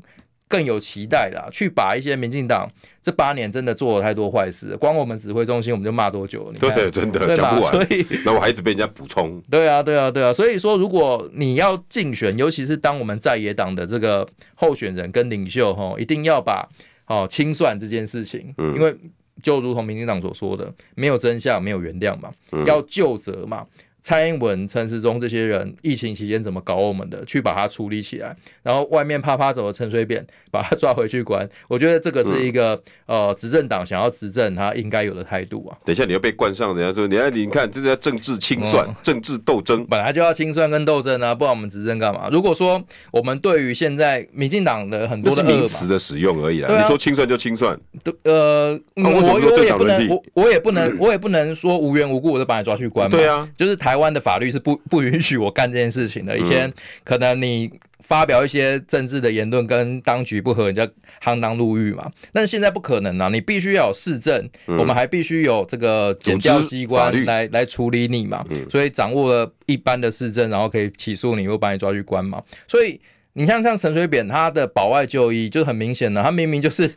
[0.46, 2.70] 更有期待啦，去把一些民进党
[3.02, 6.52] 这八年真的做了太多坏事，光我们指挥中心我们就骂多久了？
[6.60, 7.72] 对，真的讲不完。
[7.72, 9.42] 所以那我还一直被人家补充。
[9.50, 10.32] 对啊，对啊，对啊。
[10.32, 16.68] 所以说，如果你要竞选，尤其是当我们在野党的这个候选人跟领袖哈，一定要把
[17.06, 18.94] 哦清算这件事情，因为
[19.42, 22.30] 就如同民进党所说的，没有真相，没有原谅嘛，
[22.66, 23.66] 要就责嘛。
[24.06, 27.24] 蔡英文、陈时中这些人，疫情期间怎么搞我们的？
[27.24, 31.48] 去把它处理起来，然后外面啪啪走的陈水扁，把他抓回去关。
[31.66, 35.76] 我觉得这个是一个、嗯、呃执政党想要执政他应该有的态度啊。
[35.84, 42.28] 等一下你要被冠上人家说，你看你看这是要政治清算、嗯、政治斗争，本来就要清算跟斗争啊，不然我们执政干嘛？
[42.30, 47.76] 如果说我们对于现在民进党的很多的名词的使用而已啊，你说清算就清算，
[48.22, 53.18] 呃，我我也不能，我我也不能，我也不能说无缘无故我就把你抓去关嘛。
[53.18, 53.95] 对啊，就是台。
[53.96, 56.38] 台湾的法律是不 不允许我干这件事情的。
[56.38, 56.70] 以前
[57.02, 60.86] 可能你发表一些政治的言论跟当局不合，人家
[61.22, 62.12] 锒铛入狱嘛。
[62.30, 68.44] 但是现在不可能啊，你必须要有事证，我们还必须有这个检调机关来来处理你嘛。
[68.70, 72.42] 所以掌握了一般的市政，然后可以起诉你，又把你抓去关嘛。
[72.68, 73.00] 所以
[73.32, 76.94] 你像像陈水扁他的保外就医，就很明显的，他明明就是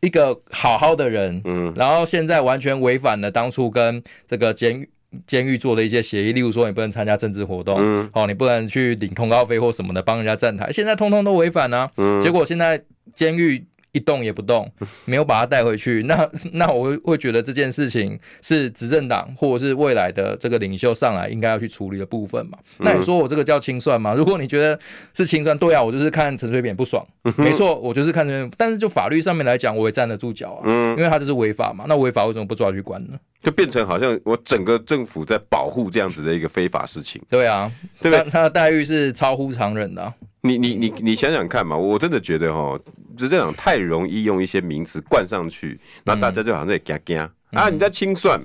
[0.00, 4.88] 一个好好的人，嗯，然后现在完全违反了当初跟这个监狱。
[5.26, 12.82] 监狱做的一些协议，例如说你不能参加政治活动，嗯，好，你不能去领通告费或什么的，帮人家站台，现在通通都违反啊，嗯，结果现在
[13.14, 13.64] 监狱。
[13.92, 14.70] 一动也不动，
[15.04, 22.58] 没有把他带回去，那那我会会觉得这件事情是执政党或者是未来的这个领袖上来应该要去处理的部分嘛？
[22.78, 24.14] 那你说我这个叫清算吗？
[24.14, 24.78] 如果你觉得
[25.14, 27.04] 是清算，对啊，我就是看陈水扁不爽，
[27.36, 31.84] 没错，我就是看陈水扁，但是就法律上面来讲，我也站得住脚啊，因为他就是违法嘛。
[31.88, 33.18] 那违法为什么不抓去关呢？
[33.42, 37.22] 就变成好像我整个政府在保护这样子的一个非法事情。
[37.30, 37.70] 对啊，
[38.00, 38.30] 对不对？
[38.30, 40.12] 他的待遇是超乎常人的啊。
[40.40, 42.78] 你你你你想想看嘛，我真的觉得哈，
[43.18, 47.18] 执政党太容易用一些名词冠上去，那大家就好像在惊惊
[47.50, 48.40] 啊，你在清算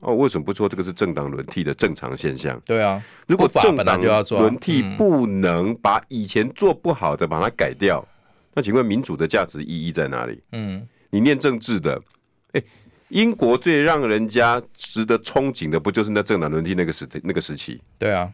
[0.00, 0.14] 哦？
[0.16, 2.60] 为什么不说这个是政党轮替的正常现象？
[2.64, 4.00] 对啊，如果政党
[4.30, 8.02] 轮替不能把以前做不好的把它改掉，
[8.54, 10.42] 那请问民主的价值意义在哪里？
[10.52, 12.00] 嗯，你念政治的，
[12.52, 12.62] 哎。
[13.08, 17.78] 英国最让人家值得憧憬的，不就是那政党轮替那个时那个时期？
[17.98, 18.26] 对啊，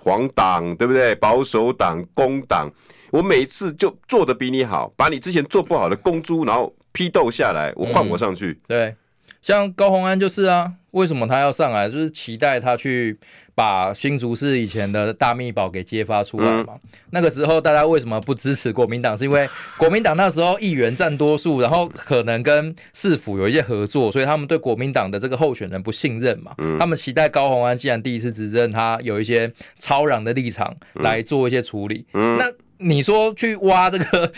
[0.00, 1.14] 黄党对不对？
[1.14, 2.68] 保守党、工党，
[3.14, 8.46] 我每次就做的比你好，把你之前做不好的公猪，然后批斗下来，我换我上去。
[8.46, 8.94] 嗯、对，
[9.40, 11.88] 像高虹安就是啊，为什么他要上来？
[11.88, 13.16] 就是期待他去。
[13.56, 16.74] 把新竹市以前的大秘宝给揭发出来嘛？
[16.74, 19.16] 嗯、那个时候大家为什么不支持国民党？
[19.16, 19.48] 是因为
[19.78, 26.52] 国民党那时候议员占多数，然后可能跟市府有一些合作，所以他们对国民党的这个候选人不信任嘛。
[26.58, 29.48] 嗯、他们期待高虹安既然第一次执政，他有一些
[29.78, 32.04] 超然的立场来做一些处理。
[32.14, 34.32] 嗯、那你说去挖这个？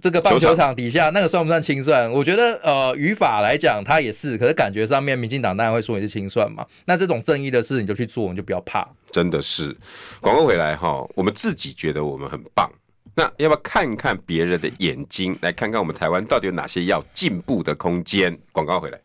[0.00, 2.08] 这个棒球场底下那个算不算清算？
[2.12, 6.64] 我觉得呃，语法来讲它也是，可是感觉上面民进党当然会说你是清算嘛。
[6.84, 8.86] 那这种正义的事你就去做，你就不要怕。
[9.10, 9.76] 真的是，
[10.20, 12.70] 广告回来哈，我们自己觉得我们很棒，
[13.16, 18.38] 那要不要看看别人的眼睛，来看看我们台湾到底有哪些要进步的空间？
[18.52, 19.00] 广告回来，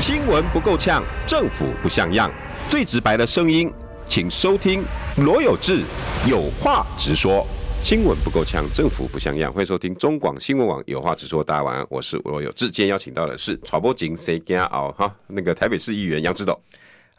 [0.00, 2.32] 新闻不够呛，政府不像样，
[2.70, 3.70] 最直白的声音，
[4.08, 4.82] 请收听
[5.18, 5.82] 罗有志
[6.26, 7.46] 有话直说。
[7.82, 9.52] 新闻不够呛，政府不像样。
[9.52, 11.42] 欢迎收听中广新闻网，有话直说。
[11.42, 12.66] 大家晚安，我是罗有志。
[12.70, 16.56] 今天邀请到的是传播警 C G R 哈，那个台北市议员杨志斗。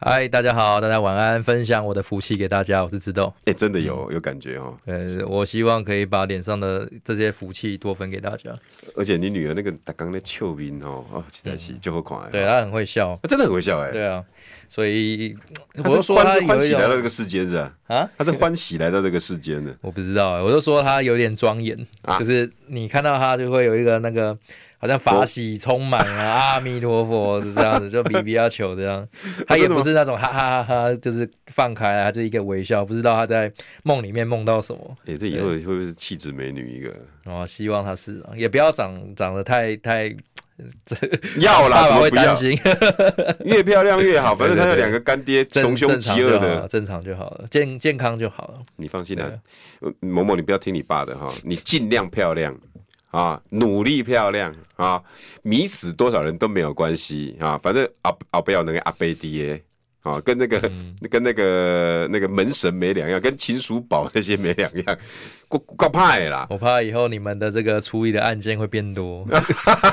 [0.04, 1.44] 嗨，大家好，大家晚安。
[1.44, 3.32] 分享我的福气给大家，我是智斗。
[3.42, 4.76] 哎、欸，真的有有感觉哦。
[4.86, 8.52] 呃，我希望可以把脸上的这些福气多分给大家。
[8.96, 12.18] 而且你女儿那个打刚的俏面哦，啊，期待起就会快。
[12.32, 13.92] 对，她很会笑，她真的很会笑哎。
[13.92, 14.26] 对啊。
[14.68, 15.38] 所以
[15.84, 17.72] 我就说她欢喜来到这个世间是吧？
[17.86, 19.72] 啊，她是欢喜来到这个世间的。
[19.82, 21.78] 我不知道，我就说她有点庄严，
[22.18, 24.36] 就是你看到她就会有一个那个
[24.82, 29.08] 好像法喜充满啊，阿弥陀佛是这样子，就比比较求这样。
[29.48, 33.52] 他也不是那种哈哈哈哈，就是放开啊，就一个微笑，不知道他在
[33.84, 34.98] 梦里面梦到什么。
[35.06, 36.91] 哎，这以后会不会是气质美女一个？
[37.26, 40.15] 哦，希望她是，也不要长长得太太。
[41.39, 42.56] 要啦，爸爸会担心，
[43.46, 44.36] 越漂亮越好。
[44.36, 48.60] 反正他有两个干爹，穷凶极恶的，正常就好了，健健康就好了。
[48.76, 49.26] 你放心啦，
[50.02, 52.56] 某某，你不要听你爸的哈，你尽量漂亮
[53.12, 55.02] 啊，努力漂亮啊，
[55.43, 59.62] 迷死多少人都没有关系啊，反正阿阿贝要那个阿贝爹。
[60.04, 64.97] 啊，跟那个、嗯、跟那个那个门神没两样，跟秦叔宝那些没两样，
[65.47, 66.47] 够够派啦！
[66.50, 69.24] 我怕以后你们的这个处理的案件会变多。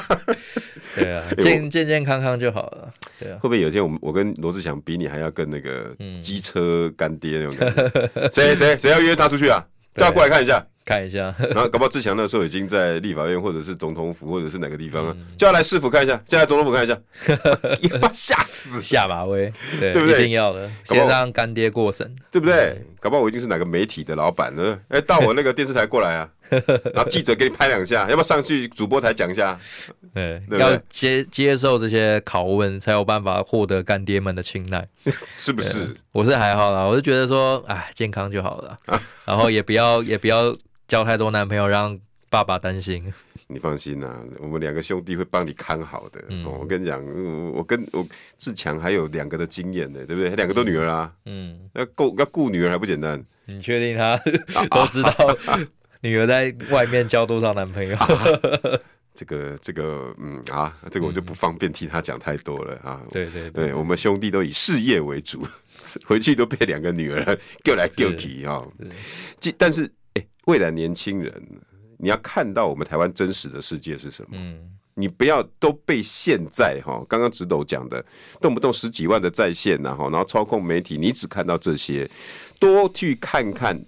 [0.96, 2.90] 对啊，健健健康康就好了。
[3.20, 8.30] 对啊，会不会有一天我们我跟罗志祥比你还要跟那个机车干爹那种感觉？
[8.32, 9.62] 谁谁谁要约他出去 啊？
[9.94, 10.66] 叫他过来看一下。
[10.88, 15.14] 看一下， 然后搞不好志强那时候已经在立法院，或者是总统府，或者是哪个地方啊？
[15.36, 16.98] 叫他来市府看一下，叫他来总统府看一下，
[18.14, 20.20] 吓死，下马威，对，对不对？
[20.20, 22.80] 一定要的，先让干爹过审，对不对？
[23.00, 26.28] 搞不好我已经是哪个媒体的老板了，哎，到我那个电视台过来啊，
[26.94, 29.58] 然后记者给你拍两下，要不要上去主播台讲一下？
[30.14, 34.88] 对，要接接受这些拷问，才有办法获得干爹们的青睐，
[35.36, 35.94] 是不是？
[36.12, 38.76] 我是还好啦，我是觉得说，哎，健康就好了，
[39.26, 40.56] 然后也不要也不要。
[40.88, 41.96] 交太多男朋友让
[42.30, 43.12] 爸爸担心，
[43.46, 46.24] 你放心啊，我们两个兄弟会帮你看好的。
[46.30, 47.00] 嗯哦、我跟你讲，
[47.52, 48.04] 我跟我
[48.38, 50.34] 志强还有两个的经验呢，对不对？
[50.34, 53.22] 两个都女儿啊，嗯，要顾要顾女儿还不简单。
[53.44, 54.16] 你确定他
[54.70, 55.12] 都知道
[56.00, 57.96] 女儿在外面交多少男朋友？
[59.14, 63.02] 这个这个嗯啊，这个我就不方便替他讲太多了啊。
[63.10, 65.46] 对对对，对，我们兄弟都以事业为主，
[66.06, 68.62] 回去都被两个女儿 叫来叫去啊。
[69.58, 69.90] 但是。
[70.46, 71.42] 未来年轻人，
[71.98, 74.28] 你要看到我们台湾真实的世界是什么？
[74.32, 74.58] 嗯，
[74.94, 78.04] 你不要都被现在哈，刚刚直斗讲的，
[78.40, 82.10] 动不动十几万的在线然后然后操控媒体，你只看到这些，
[82.58, 83.78] 多去看看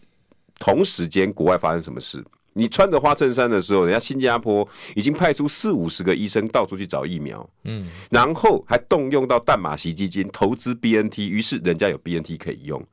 [0.59, 2.23] 同时间国外发生什么事。
[2.53, 12.85] 你穿着花衬衫的时候，人家新加坡已经派出四五十个医生到处去找疫苗，嗯，然后还动用到淡马锡基金投资 BNT，于是人家有 BNT 可以用。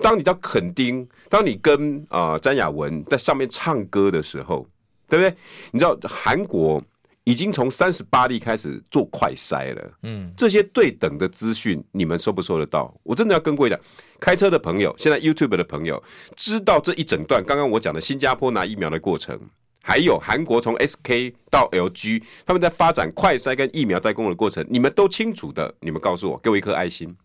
[0.00, 4.66] 当你到垦丁，当你跟啊、呃、詹雅文在上面唱歌的时候，
[5.08, 5.34] 对不对？
[5.70, 6.82] 你知道韩国
[7.24, 12.94] 已经从三十八例开始做快筛了，嗯，这些对等的资讯，你们收不收得到？
[13.02, 13.78] 我真的要跟各位讲，
[14.20, 16.02] 开车的朋友，现在 YouTube 的朋友，
[16.36, 19.40] 知道这一整段刚刚我讲的新加坡拿疫苗的过程，
[19.82, 27.16] 还有韩国从 SK 到 LG 他们在发展快筛跟疫苗代工的过程，你们都清楚的，你们告诉我，给我一颗爱心。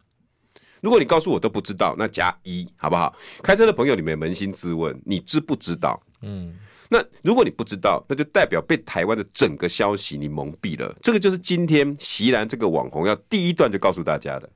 [0.81, 3.13] 如果你告诉我都不知道，那加一好不好？
[3.43, 6.01] 开车的朋友，你们扪心自问，你知不知道？
[6.21, 6.53] 嗯，
[6.89, 10.95] 那如果你不知道，那就代表被台湾的整个消息你蒙蔽了。
[11.01, 14.49] 这个就是今天席兰这个网红要第一段就告诉大家的：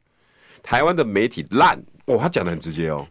[0.61, 3.07] 台湾的媒体烂，哦，他讲的很直接哦，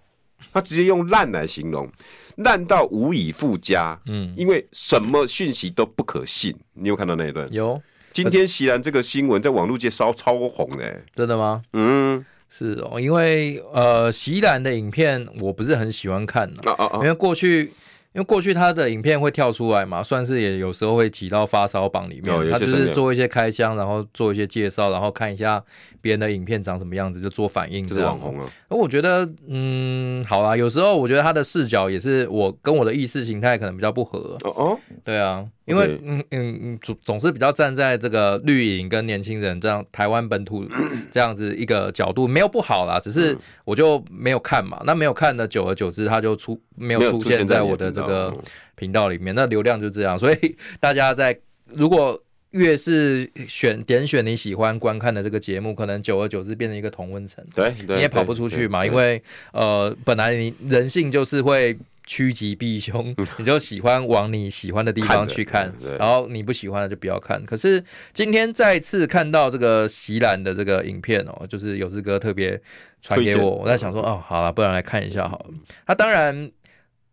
[0.52, 1.90] 他直接用烂来形容，
[2.36, 3.98] 烂到无以复加。
[4.06, 6.54] 嗯，因为什么讯息都不可信。
[6.74, 7.50] 你有看到那一段？
[7.52, 7.80] 有。
[8.12, 11.62] 今天席兰这个新闻在网络界烧超红的，真的吗？
[11.72, 12.22] 嗯，
[12.54, 16.62] 是哦，因为呃，席兰的影片我不是很喜欢看的，
[16.96, 17.72] 因为过去。
[18.14, 22.34] 因为过去他的影片会跳出来嘛，算是也有时候会挤到发烧榜里面。
[22.34, 25.62] 哦、他就是做一些开箱，然后做一些介绍，然后看一下
[26.00, 27.86] 别人的影片长什么样子，就做反应。
[27.86, 28.46] 这是网红啊。
[28.68, 34.36] 那我觉得，嗯，好啦，有时候我觉得他的视角也是我跟我的意识形态可能比较不合。
[34.44, 35.46] 哦哦，对啊。
[35.64, 40.66] 因为嗯嗯嗯总总是比较站在这个绿营跟年轻人这样台湾本土
[41.12, 44.82] 这样子一个角度，没有不好啦，只是我就没有看嘛。
[44.84, 48.36] 那没有看的，久而久之，他就出没有出现在我的这个
[48.74, 50.18] 频道里面，那流量就这样。
[50.18, 58.84] 所以 大家在如果越是选点选你喜欢观看的这个节目，可能久而久之变成一个同温层，对，你也跑不出去嘛。
[58.84, 59.22] 因为
[59.52, 61.76] 呃，本来你人性就是会。
[62.04, 67.40] 趋吉避凶， 你就喜欢往你喜欢的地方去看，看然后你不喜欢的就不要看。
[67.46, 67.82] 可是
[68.12, 72.60] 今天再次看到这个席兰的这个影片哦，就是有志哥特别
[73.02, 75.46] 传给我，我在想说哦，好了，不然来看一下好了。
[75.86, 76.50] 他当然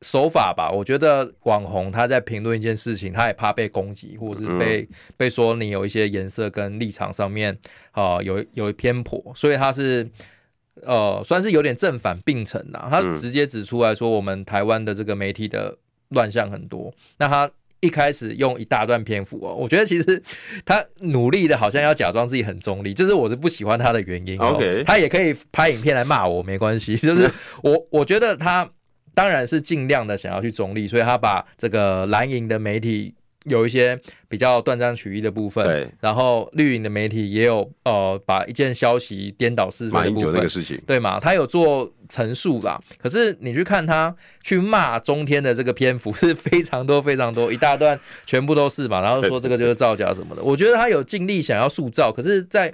[0.02, 4.88] 手法吧，我觉得网红他在评论一件事情，他也怕被攻击，或者是被、嗯、
[5.18, 7.58] 被说你有一些颜色跟立场上面
[7.92, 10.10] 啊、呃、有有偏颇，所以他是。
[10.86, 12.88] 呃，算是有点正反并陈呐。
[12.90, 15.78] 他直接指出来说，我们台湾的这个媒体的
[16.08, 16.90] 乱象很多。
[17.18, 20.24] 那他一开始用一大段篇幅哦，我觉得其实
[20.64, 24.40] 他努力的好像要假装自己很中立，就是我是不喜欢他的原因。
[24.40, 26.96] OK，他也可以拍影片来骂我，没关系。
[26.96, 27.30] 就是
[27.62, 28.70] 我 我觉得他
[29.14, 33.14] 当然是尽量的想要去中立，所以他把这个蓝营的媒体。
[33.46, 33.98] 有一些
[34.28, 41.22] 比较断章取义的部分，对，然后绿营的媒体也有呃把一件消息颠倒是非的部分，个事情，对嘛？
[41.22, 42.80] 他有做陈述啦。
[43.02, 50.44] 可是你去看他去骂中天的这个篇幅是非常多非常多，一大段全部都是嘛， 然后说这个就是造假什么的。
[50.44, 52.72] 我觉得他有尽力想要塑造，可是，在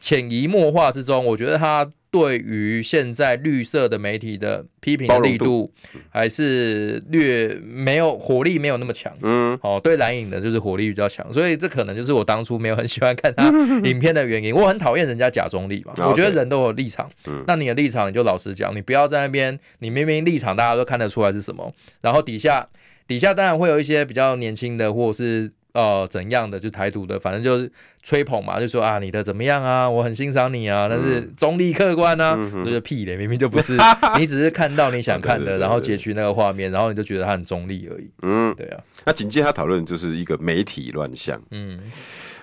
[0.00, 1.88] 潜移默化之中，我觉得他。
[2.16, 5.70] 对于现在绿色的媒体的批评的力度，
[6.08, 9.12] 还是略没有火力，没有那么强。
[9.20, 13.48] 嗯，哦，对蓝影的就是火力比较强，所以这可能就是我当初没有很喜欢看他
[13.86, 14.54] 影片的原因。
[14.54, 17.10] 我很讨厌人家假中立嘛，我觉得人都有立场。
[17.26, 22.66] 嗯，那你的立场你就老实讲，你不要在那边，你明明立场大家都看得出来是什么，然后底下
[23.06, 25.52] 底下当然会有一些比较年轻的或者是。
[25.76, 27.70] 呃，怎样的就台独的，反正就是
[28.02, 33.76] 吹捧嘛，就说啊，你的怎么样啊，我很欣赏你啊，但是中立客观啊，嗯、就是屁的，明明就不是，
[34.18, 38.08] 你只是看到你想看的，然后截取那个画面，然后你就觉得他很中立而已。
[38.22, 38.80] 嗯，对啊。
[39.04, 41.38] 那紧接着他讨论就是一个媒体乱象。
[41.50, 41.78] 嗯，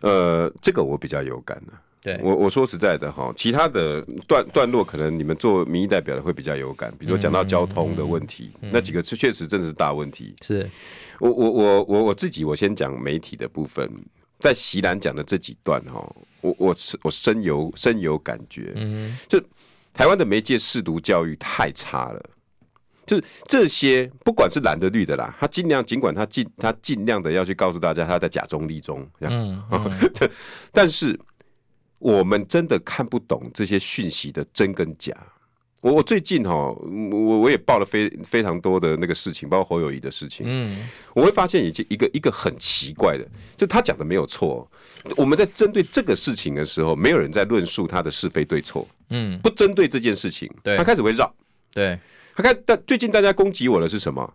[0.01, 1.73] 呃，这个我比较有感的。
[2.03, 10.35] 对我我说实在的哈，其他的段段落可能你们做民意代表的会比较有感，比如说讲到交通的问题，嗯嗯嗯、那几个确实真的是大问题。
[10.41, 10.69] 是，
[11.21, 13.89] 我我我我我自己我先讲媒体的部分，
[14.37, 16.05] 在席兰讲的这几段哈，
[16.41, 18.73] 我我我深有深有感觉。
[18.75, 19.41] 嗯，就
[19.93, 22.21] 台湾的媒介试读教育太差了，
[23.05, 30.11] 就这些不管是蓝的绿的啦，他尽量尽管他尽他尽量的要去告诉大家他在假中立中， 嗯，嗯
[30.73, 31.17] 但是。
[32.03, 35.15] 我们真的看不懂这些讯息的真跟假。
[35.79, 40.45] 我我最近哈，我我也报了非非常多的那个事情，包括侯友谊的事情。
[40.47, 43.25] 嗯，我会发现一件一个一个很奇怪的，
[43.55, 44.69] 就他讲的没有错。
[45.15, 48.85] 我们在针对这个事情的时候，没有人在论述他的是非对错。
[49.09, 51.33] 嗯，不针对这件事情，对，他开始会绕。
[51.71, 51.97] 对，
[52.35, 54.33] 他看但最近大家攻击我的是什么？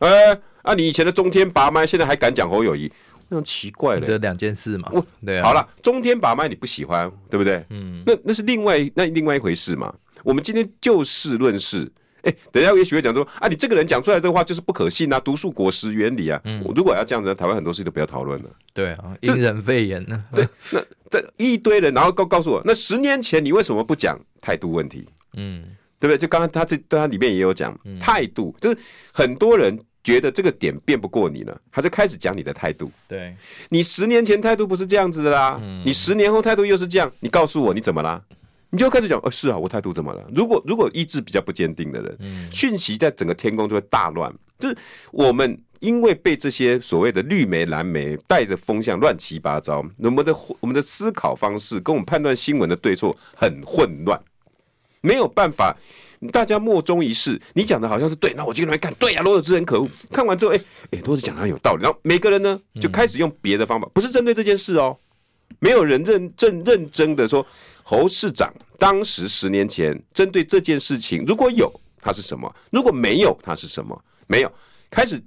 [0.00, 2.92] 哎，啊，你以前的中天拔麦，现在还敢讲侯友宜？
[3.28, 4.90] 那种奇怪的，这两件事嘛。
[5.24, 5.42] 对啊。
[5.42, 7.64] 好了，中天把脉你不喜欢，对不对？
[7.70, 8.02] 嗯。
[8.06, 9.94] 那那是另外那另外一回事嘛。
[10.22, 11.90] 我们今天就事论事。
[12.22, 16.40] 哎，等一下也许会讲说啊，你这个人讲出来的话就是不可信啊，毒素果实原理啊。
[16.44, 16.60] 嗯。
[16.74, 18.50] 如果要这样子，台湾很多事都不要讨论了。
[18.72, 20.24] 对啊，因人肺炎呢。
[20.34, 25.06] 对，那这一堆人，然后告告诉我，那十年前你为什么不讲态度问题？
[25.34, 25.62] 嗯，
[26.00, 26.18] 对不对？
[26.18, 28.78] 就刚刚他这他里面也有讲态度，就是
[29.12, 29.78] 很多人。
[30.06, 32.88] 觉得这个点辩不过你了，他就开始讲你的态度。
[33.08, 33.34] 对，
[33.70, 38.22] 你十年前态度不是这样子的啦，嗯、你十年后态度又是这样，你告诉我你怎么啦？
[38.70, 40.24] 你就开始讲，哦，是啊，我态度怎么了？
[40.32, 44.32] 如果如果意志比较不坚定的人，嗯、讯息在整个天空就会大乱。
[44.60, 44.76] 就是
[45.10, 54.20] 我们因为被这些所谓的绿媒蓝媒带着风向乱七八糟，我们的我们的思考方式跟我们判断新闻的对错很混乱，
[55.00, 55.76] 没有办法。
[56.32, 59.88] 大家莫衷一是，你讲的好像是对，那我就来看，对呀、啊，罗有志很可恶。
[60.10, 61.82] 看完之后，哎、欸、哎，罗有志讲的很有道理。
[61.82, 64.96] 然后每个人呢，就开始用别的方法，不是针对这件事哦。
[65.60, 67.46] 没有人认真认真的说，
[67.82, 71.70] 侯市长当时十年前针对这件事情，如果有
[72.00, 74.50] 他是什么，如果没有他是什么，没有
[74.90, 75.22] 开始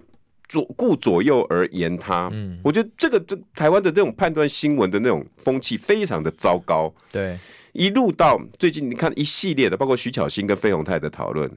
[0.47, 2.29] 左顾左右而言他。
[2.33, 6.93] 嗯，我觉得这个这台湾的这种判断新闻的那种风气非常的糟糕。
[7.11, 7.37] 对，
[7.73, 11.49] 一路到最近你看一系列的，包括徐巧芯跟费鸿泰的讨论，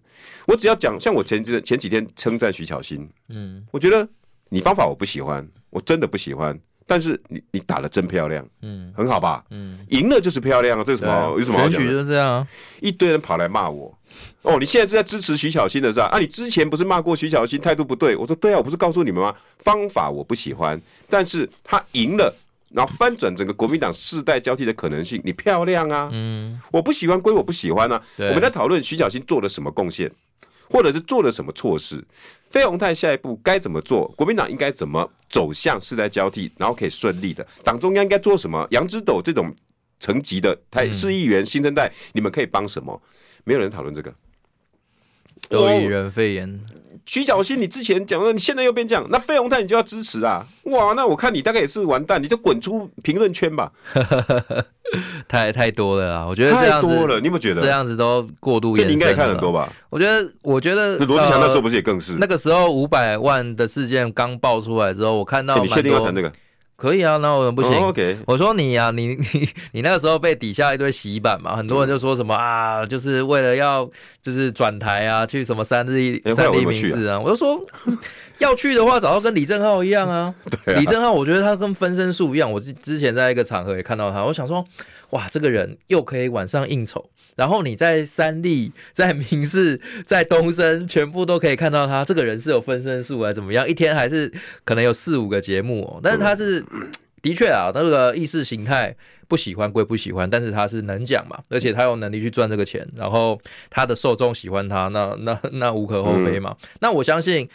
[0.47, 4.07] 我只要讲，像我前几前几天称赞徐巧芯，嗯，我觉得
[4.49, 6.59] 你方法我不喜欢，我真的不喜欢。
[6.85, 12.49] 但是你你打的真漂亮，嗯，很好吧，嗯，赢了就是漂亮啊，这有什么有什么好讲举就是这样啊，
[12.81, 13.97] 一堆人跑来骂我，
[14.43, 16.07] 哦，你现在是在支持徐巧芯的是吧？
[16.07, 18.17] 啊，你之前不是骂过徐巧芯态度不对？
[18.17, 19.33] 我说对啊，我不是告诉你们吗？
[19.61, 22.35] 方法我不喜欢，但是他赢了，
[22.73, 30.11] 然后翻转整个国民党世代交替的可能性，你漂亮啊，嗯，我不喜欢归我不喜欢啊，我们在讨论徐小新做了什么贡献。
[30.71, 32.03] 或者是做了什么错事，
[32.49, 34.09] 费鸿泰下一步该怎么做？
[34.17, 37.47] 国民党应该怎么走向世代交替，然后可以顺利的？
[37.63, 38.67] 党中央应该做什么？
[38.71, 39.55] 杨之斗这种
[40.01, 42.99] 层级的台市议员新生代，你们可以帮什么？
[43.45, 44.15] 没有人讨论这个，
[45.53, 46.61] 都以人肺炎。
[47.05, 50.47] 徐小新，你之前讲的，你现在又变这样，那费鸿泰你就要支持啊！
[50.65, 53.73] 哇，那我看你大概也是完蛋，你就滚出评论圈吧。
[55.27, 58.77] 太太多了啦，我觉得这样子太多了，你有没有觉得这样子都过度？
[58.77, 59.73] 这你应该也看很多吧？
[59.91, 62.13] 我觉得，我觉得罗志祥那时候不是也更是？
[62.21, 66.33] 那个时候五百万的事件刚爆出来之后，我看到你确定要谈这个？
[66.83, 67.73] 可以啊，那我不行。
[67.77, 67.97] Oh.
[68.27, 73.89] 我说你呀、啊，你你你那个时候被底下一堆洗版嘛，很多人就说什么啊，就是为了要
[74.21, 77.65] 就是转台啊，去什么三立、欸、三立民视啊，我就说
[78.39, 80.35] 要去的话，早就跟李正浩一样啊。
[80.51, 82.51] 对啊，李正浩，我觉得他跟分身术一样。
[82.51, 84.67] 我之之前在一个场合也看到他，我想说，
[85.11, 87.09] 哇，这个人又可以晚上应酬。
[87.37, 93.69] 然后你在三立、在明视、在东森，全部都可以看到他这个人是有分身术啊，怎么样？
[93.69, 94.33] 一天还是
[94.65, 96.01] 可能有四五个节目哦。
[96.03, 96.65] 但是他是
[97.23, 98.95] 的确啊，那个意识形态
[99.29, 106.57] 不喜欢归不喜欢，但是他是能讲嘛，而且他有能力去赚这个钱，然后他的受众喜欢他，那那那无可厚非嘛。
[106.81, 107.49] 那我相信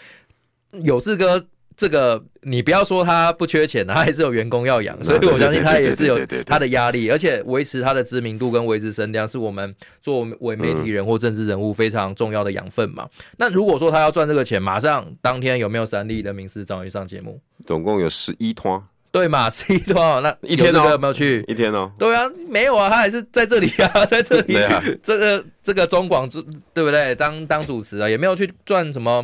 [0.71, 1.45] 有志哥。
[1.77, 13.07] 这个你不要说他不缺钱，他还是有员工要养，所以我相信他也是有他的压力，而且维持他的知名度跟维持声量是我们作为媒体人或政治人物非常重要的养分嘛。
[13.37, 17.39] 那如果说他要赚这个钱，马上当天有没有三立的名师找你上节目？
[17.63, 19.47] 总共有十一摊，对嘛？
[19.47, 21.45] 十一摊，那一天有没有去？
[21.47, 24.57] 一天哦，对啊，没有啊，他还是在这里啊， 在这里，
[25.03, 26.27] 这个这个中广
[26.73, 27.13] 对不对？
[27.13, 29.23] 当当主持啊，也没有去赚什么。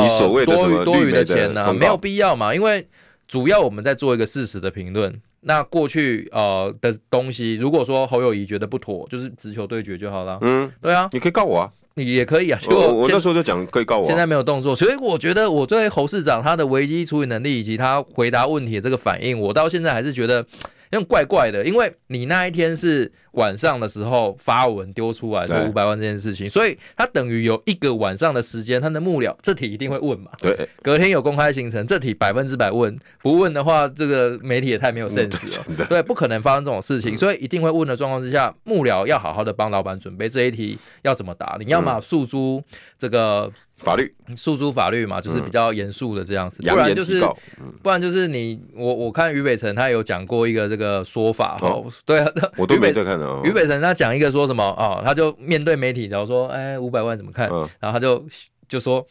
[0.00, 1.72] 你所谓的多余多余的钱呢、啊？
[1.72, 2.86] 没有必要嘛，因为
[3.28, 5.20] 主要我们在做一个事实的评论。
[5.40, 10.38] 那过去呃的东西，如果说侯友谊觉得不妥，就是直球对决就好了。
[10.40, 12.58] 嗯，对啊，你可以告我啊，你也可以啊。
[12.60, 20.46] 结果我那时候就讲可以告我、啊，现在没有动作，所以我觉得我对侯市长他的危机处理能力以及他回答问题的这个反应，我到现在还是觉得。
[20.94, 30.30] 因为怪怪的，因为你那一天是晚上的时候发文丢出来的五百万这件事情，所以他等于有一个晚上的时间，他的幕僚这题一定会问嘛？
[30.38, 35.64] 对，隔天有公开行程，这题百分之百问，不问的话，这个媒体也太没有 sense 了。
[35.76, 42.62] 嗯、对，不可能发生这种事情，所以一定会问的状况之下，幕僚要好好的帮老板准备这一题要怎么答，你要么诉诸
[42.96, 43.52] 这个。
[43.76, 47.20] 法律诉诸法律嘛，就是比较严肃的这样子，嗯、不然就是，
[47.82, 53.40] 不然就是你我我看于北辰他有讲过一个这个说法哈，哦、对啊， 我都没在看的。
[53.44, 57.48] 于北辰他讲一个说什么啊、哦，他就面对媒体，然后说，哎，五百万怎么看？
[57.50, 58.24] 嗯、然后他就
[58.68, 59.06] 就说。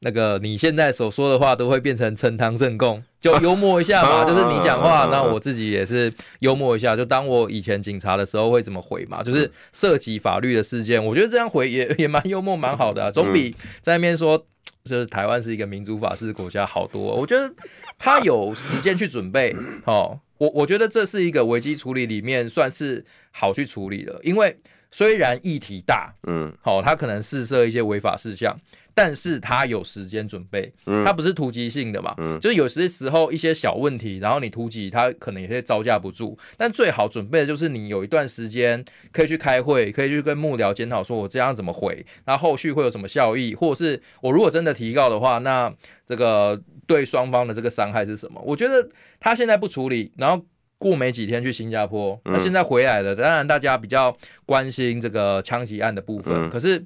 [0.00, 14.36] 那个你现在所说的话都会变成呈堂证供， 就幽默一下嘛，就是你讲话，那我自己也是幽默一下，就当我以前警察的时候会怎么回嘛，就是涉及法律的事件，我觉得这样回也 也蛮幽默，蛮好的啊，总比在那边说
[14.84, 17.00] 就是台湾是一个民主法治国家好多。
[17.00, 17.50] 我觉得
[17.98, 24.56] 他有时间去准备， 哦，我我觉得这是一个危机处理里面算是好去处理的，因为
[24.90, 28.56] 虽然议题大，嗯，好，他可能试射一些违法事项。
[28.98, 30.72] 但是他有时间准备，
[31.04, 36.38] 他不是突击性的嘛，嗯、就是有些时候一些小问题，然后你突击，他可能有些招架不住。
[36.56, 38.82] 但最好准备的就是你有一段时间
[39.12, 45.70] 可以去开会，可以去跟幕僚检讨，说我这样怎么回，那后续会有什么效益，或者是我如果真的提告的话，那
[46.06, 48.40] 这个对双方的这个伤害是什么？
[48.46, 48.88] 我觉得
[49.20, 50.42] 他现在不处理，然后
[50.78, 56.84] 过没几天去新加坡，那现在回来了，当然大家比较关心这个枪击案的部分，嗯、可是。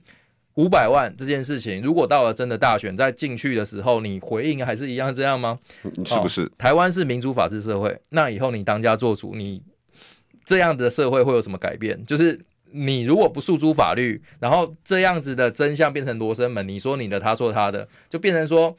[0.57, 5.59] 五百万这件事情，如果到了真的大选，在进去的时候，你回应还是一样这样吗？
[6.05, 6.43] 是不是？
[6.43, 9.63] 哦，台湾是民主法治社会，那以后你当家做主，你
[10.45, 12.05] 这样的社会会有什么改变？
[12.05, 12.39] 就是
[12.73, 18.77] 你如果不诉诸法律，然后这样子的真相变成罗生门，你说你的，他说他的，就变成说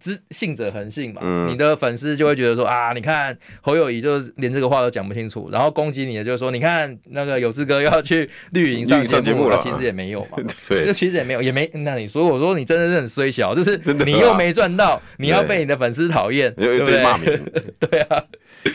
[0.00, 10.38] 知信者恒信嘛，嗯、你的粉丝就会觉得说啊，你看侯友谊就连这个话都讲不清楚，然后攻击你的就是说，你看那个有志哥要去绿营上节目了，其实也没有嘛，
[10.68, 17.02] 对，其实也没有，也没那你说我说你真的是很衰小，就是你又没赚到，你要被你的粉丝讨厌，对不对？
[17.02, 17.26] 骂名，
[17.80, 18.22] 对啊。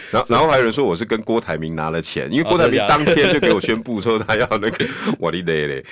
[0.09, 4.85] 然后然后还有人说我是跟郭台铭拿了钱，因为郭台铭当天就给我宣布说他要那个
[5.19, 5.83] 我的嘞 嘞，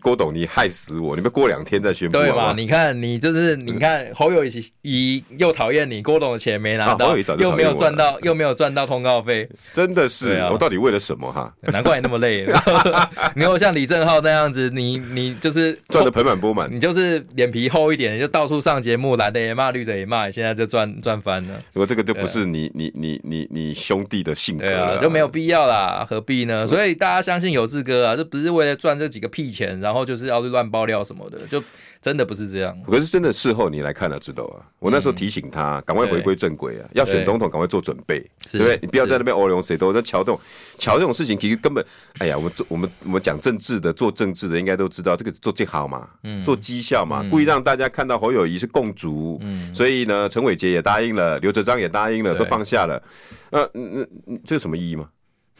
[0.00, 2.54] 郭董你害死我，你们过两天再宣布对嘛？
[2.56, 4.44] 你看你就是你看侯友
[4.82, 11.52] 宜又讨厌你，郭董的钱没拿到，又没有赚到，又没有赚到通告费， 真的是啊我到底为了什么哈？
[11.72, 12.46] 难怪你那么累。
[13.34, 21.54] 你有像李正浩那样子，你你就是赚的盆满钵满，你就是脸皮厚一点，就到处上节目，蓝的也骂，绿的也骂，现在就赚赚翻了。
[21.72, 26.66] 如果这个就不是你你你你你兄弟的性格啊，就没有必要啦，何必呢？
[26.66, 31.62] 所以大家相信有志哥啊，这不是为了赚这几个屁钱，然后就是要去乱爆料什么的，就。
[32.00, 34.62] 真的不是这样，可是真的事后你来看了知道啊。
[34.78, 38.20] 我那时候提醒他赶快回归正轨啊，要选总统赶快做准备，
[38.52, 38.78] 对不对？
[38.80, 40.38] 你不要在那边欧龙谁都在桥洞，
[40.78, 41.84] 桥这种事情，其实根本
[42.18, 46.08] 哎呀，我们做我们我们讲政治的做政治的应该都知道这个做绩好嘛，
[46.44, 49.40] 做绩效嘛，故意让大家看到侯友谊是共主，
[49.74, 53.02] 所以呢，陈伟杰也答应了，刘哲章也答应了，都放下了，
[53.50, 55.08] 呃，嗯嗯，这有什么意义吗？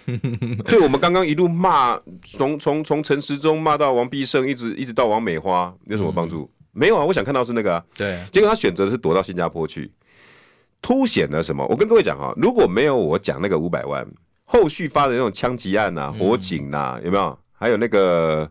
[0.67, 6.43] 对，我们刚刚一路骂，从从从陈时中骂到王必胜，一直一直到王美花，有什么帮助？
[6.43, 7.05] 嗯、没有啊！
[7.05, 7.85] 我想看到是那个啊。
[7.97, 9.91] 对，结果他选择的是躲到新加坡去，
[10.81, 11.67] 凸显了什么？
[11.67, 14.07] 我跟各位讲哈，如果没有我讲那个五百万，
[14.45, 17.39] 后续发的那种枪击案啊、火警啊，有没有？
[17.59, 18.49] 还有那个，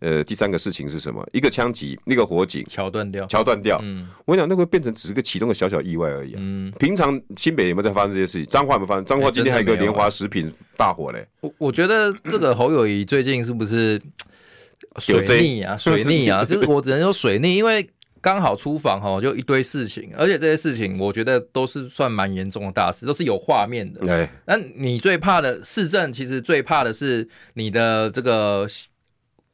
[0.00, 1.26] 呃，第三个事情是什么？
[1.32, 3.78] 一个枪击，那个火警，桥断掉，桥断掉。
[3.82, 6.34] 嗯，我跟你讲，那个变成只是个启动的小小意外而已。
[6.36, 8.46] 嗯，平常新北有没有在发生这些事情？
[8.50, 9.04] 彰化有没有发生？
[9.04, 11.26] 彰化今天还有一个莲花食品大火嘞。
[11.40, 14.00] 我我觉得这个侯友宜最近是不是
[14.98, 15.76] 水逆啊？
[15.76, 16.42] 水逆啊！
[16.48, 17.88] 就是我只能说水逆，因为。
[18.20, 24.00] 刚好出访哈，就一堆事情，而且这些事情我觉得都是算蛮严重的大事，都是有画面的。
[24.00, 28.66] 对，那你最怕的市政，其实最怕的是你的这个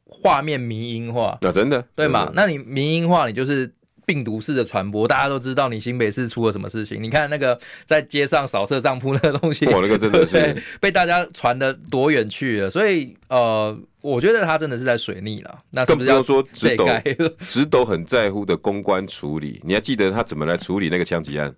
[0.05, 1.37] 画面迷音化。
[1.41, 2.31] 那真的对嘛？
[2.33, 3.71] 那你迷音化，你就是。
[4.05, 7.01] 病毒式的传播，大家都知道你新北市出了什么事情。
[7.01, 12.69] 你看那个在街上扫射帐篷那个东西，我，那个真的是 被大家传的多远去了。
[12.69, 15.59] 所以呃，我觉得他真的是在水逆了。
[15.71, 16.87] 那是不是要说直斗？
[17.41, 21.53] 直斗很在乎的公关处理，你还记得他怎么来处理那个枪击案？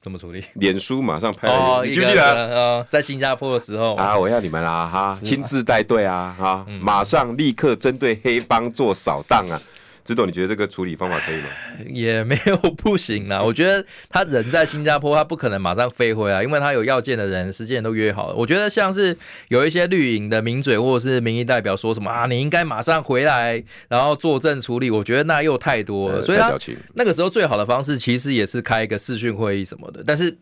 [0.00, 0.44] 怎么处理？
[0.54, 2.22] 脸书马上拍了，你记不记得？
[2.22, 9.60] 呃，在新加坡的时候啊，我要你们啦哈，亲自带队啊哈，马上立刻针对黑帮做扫荡啊。
[10.08, 11.48] 直斗，你觉得这个处理方法可以吗？
[11.86, 13.42] 也没有不行啦。
[13.44, 18.34] 我觉得他人在新加坡，他不可能马上飞回来，因为他有要见的人，时间都约好了。
[18.34, 19.14] 我觉得像是
[19.48, 24.90] 有一些绿营的名嘴或者是民意代表说什么啊，你应该马上回来，然后作证处理。
[24.90, 26.22] 我觉得那又太多了。
[26.22, 26.54] 所以他
[26.94, 30.34] 那个时候最好的方式其实也是开一个视讯会议什么的，但是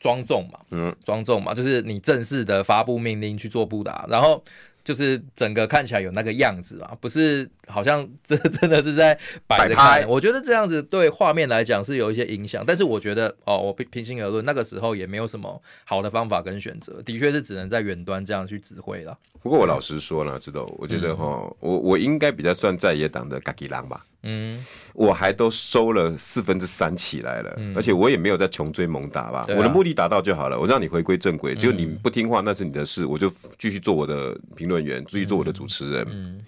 [0.00, 4.42] 庄重嘛，嗯，庄重嘛，就是你正式的发布命令去做布达，然后。
[4.84, 10.06] 就是整个看起来有那个样子啊，不是好像真 真的是在摆着看。
[10.08, 19.16] 我觉得这样子对画面来讲是有一些影响，但是我觉得哦，我平平心而论，那个时候也没有什么好的方法跟选择，的确是只能在远端这样去指挥了。
[19.42, 21.24] 不过我老实说了，知道，我觉得哈，
[21.60, 24.04] 我我应该比较算在野党的嘎吉郎吧。
[24.26, 30.58] 嗯，我还都收了四分之三起来了，嗯、而且我也没有在穷追猛打吧，啊、我的目的达到就好了。
[30.58, 36.06] 我让你回归正轨，就你不听话那是你的事，我就继续做我的评论员，继续做我的主持人。
[36.10, 36.40] 嗯，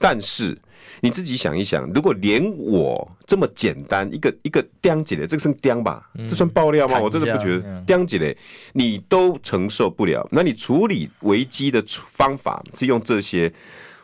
[0.00, 0.58] 但是
[1.00, 6.10] 你自己想一想，如果连我这么简单一个一个钉子的，这个算钉吧？
[6.18, 6.98] 嗯、这算爆料吗？
[6.98, 8.34] 我真的不觉得钉子的
[8.72, 10.26] 你都承受不了。
[10.32, 13.52] 那你处理危机的方法是用这些？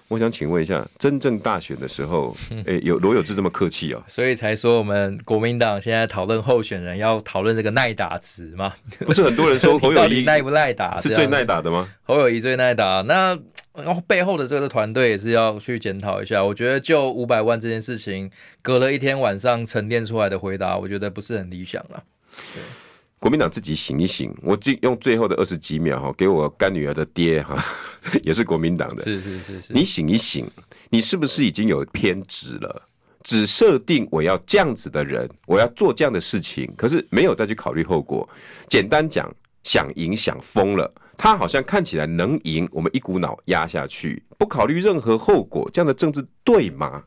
[0.08, 4.02] 我想请问一下，真正大选的时候，哎、欸，有罗有志这么客气哦？
[4.06, 8.72] 所以才说我们国民党现在讨论候选人要讨论这个耐打值嘛？
[9.00, 11.88] 不是很多人说 侯友宜耐不耐打是最耐打的吗？
[12.04, 13.36] 侯友宜最耐打，那
[13.74, 16.44] 然后背后的这个团队也是要去检讨一下。
[16.44, 18.30] 我觉得就五百万这件事情，
[18.62, 22.02] 隔了一天晚上沉淀出来的回答，我觉得不是很理想了。
[22.54, 22.62] 对。
[23.26, 27.60] 国民党自己醒一醒，我最用最后的二十几秒哈，给我干女儿的爹哈，
[28.22, 30.48] 也是国民党的，是是是是，你醒一醒，
[30.90, 32.82] 你是不是已经有偏执了？
[33.24, 38.28] 只设定我要这样子的人，我要做这样的事情，可是没有再去考虑后果。
[38.68, 39.28] 简单讲，
[39.64, 47.02] 想赢想疯了，他好像看起来能赢，我们一股脑压下去，不考虑任何后果，这样的政治对吗？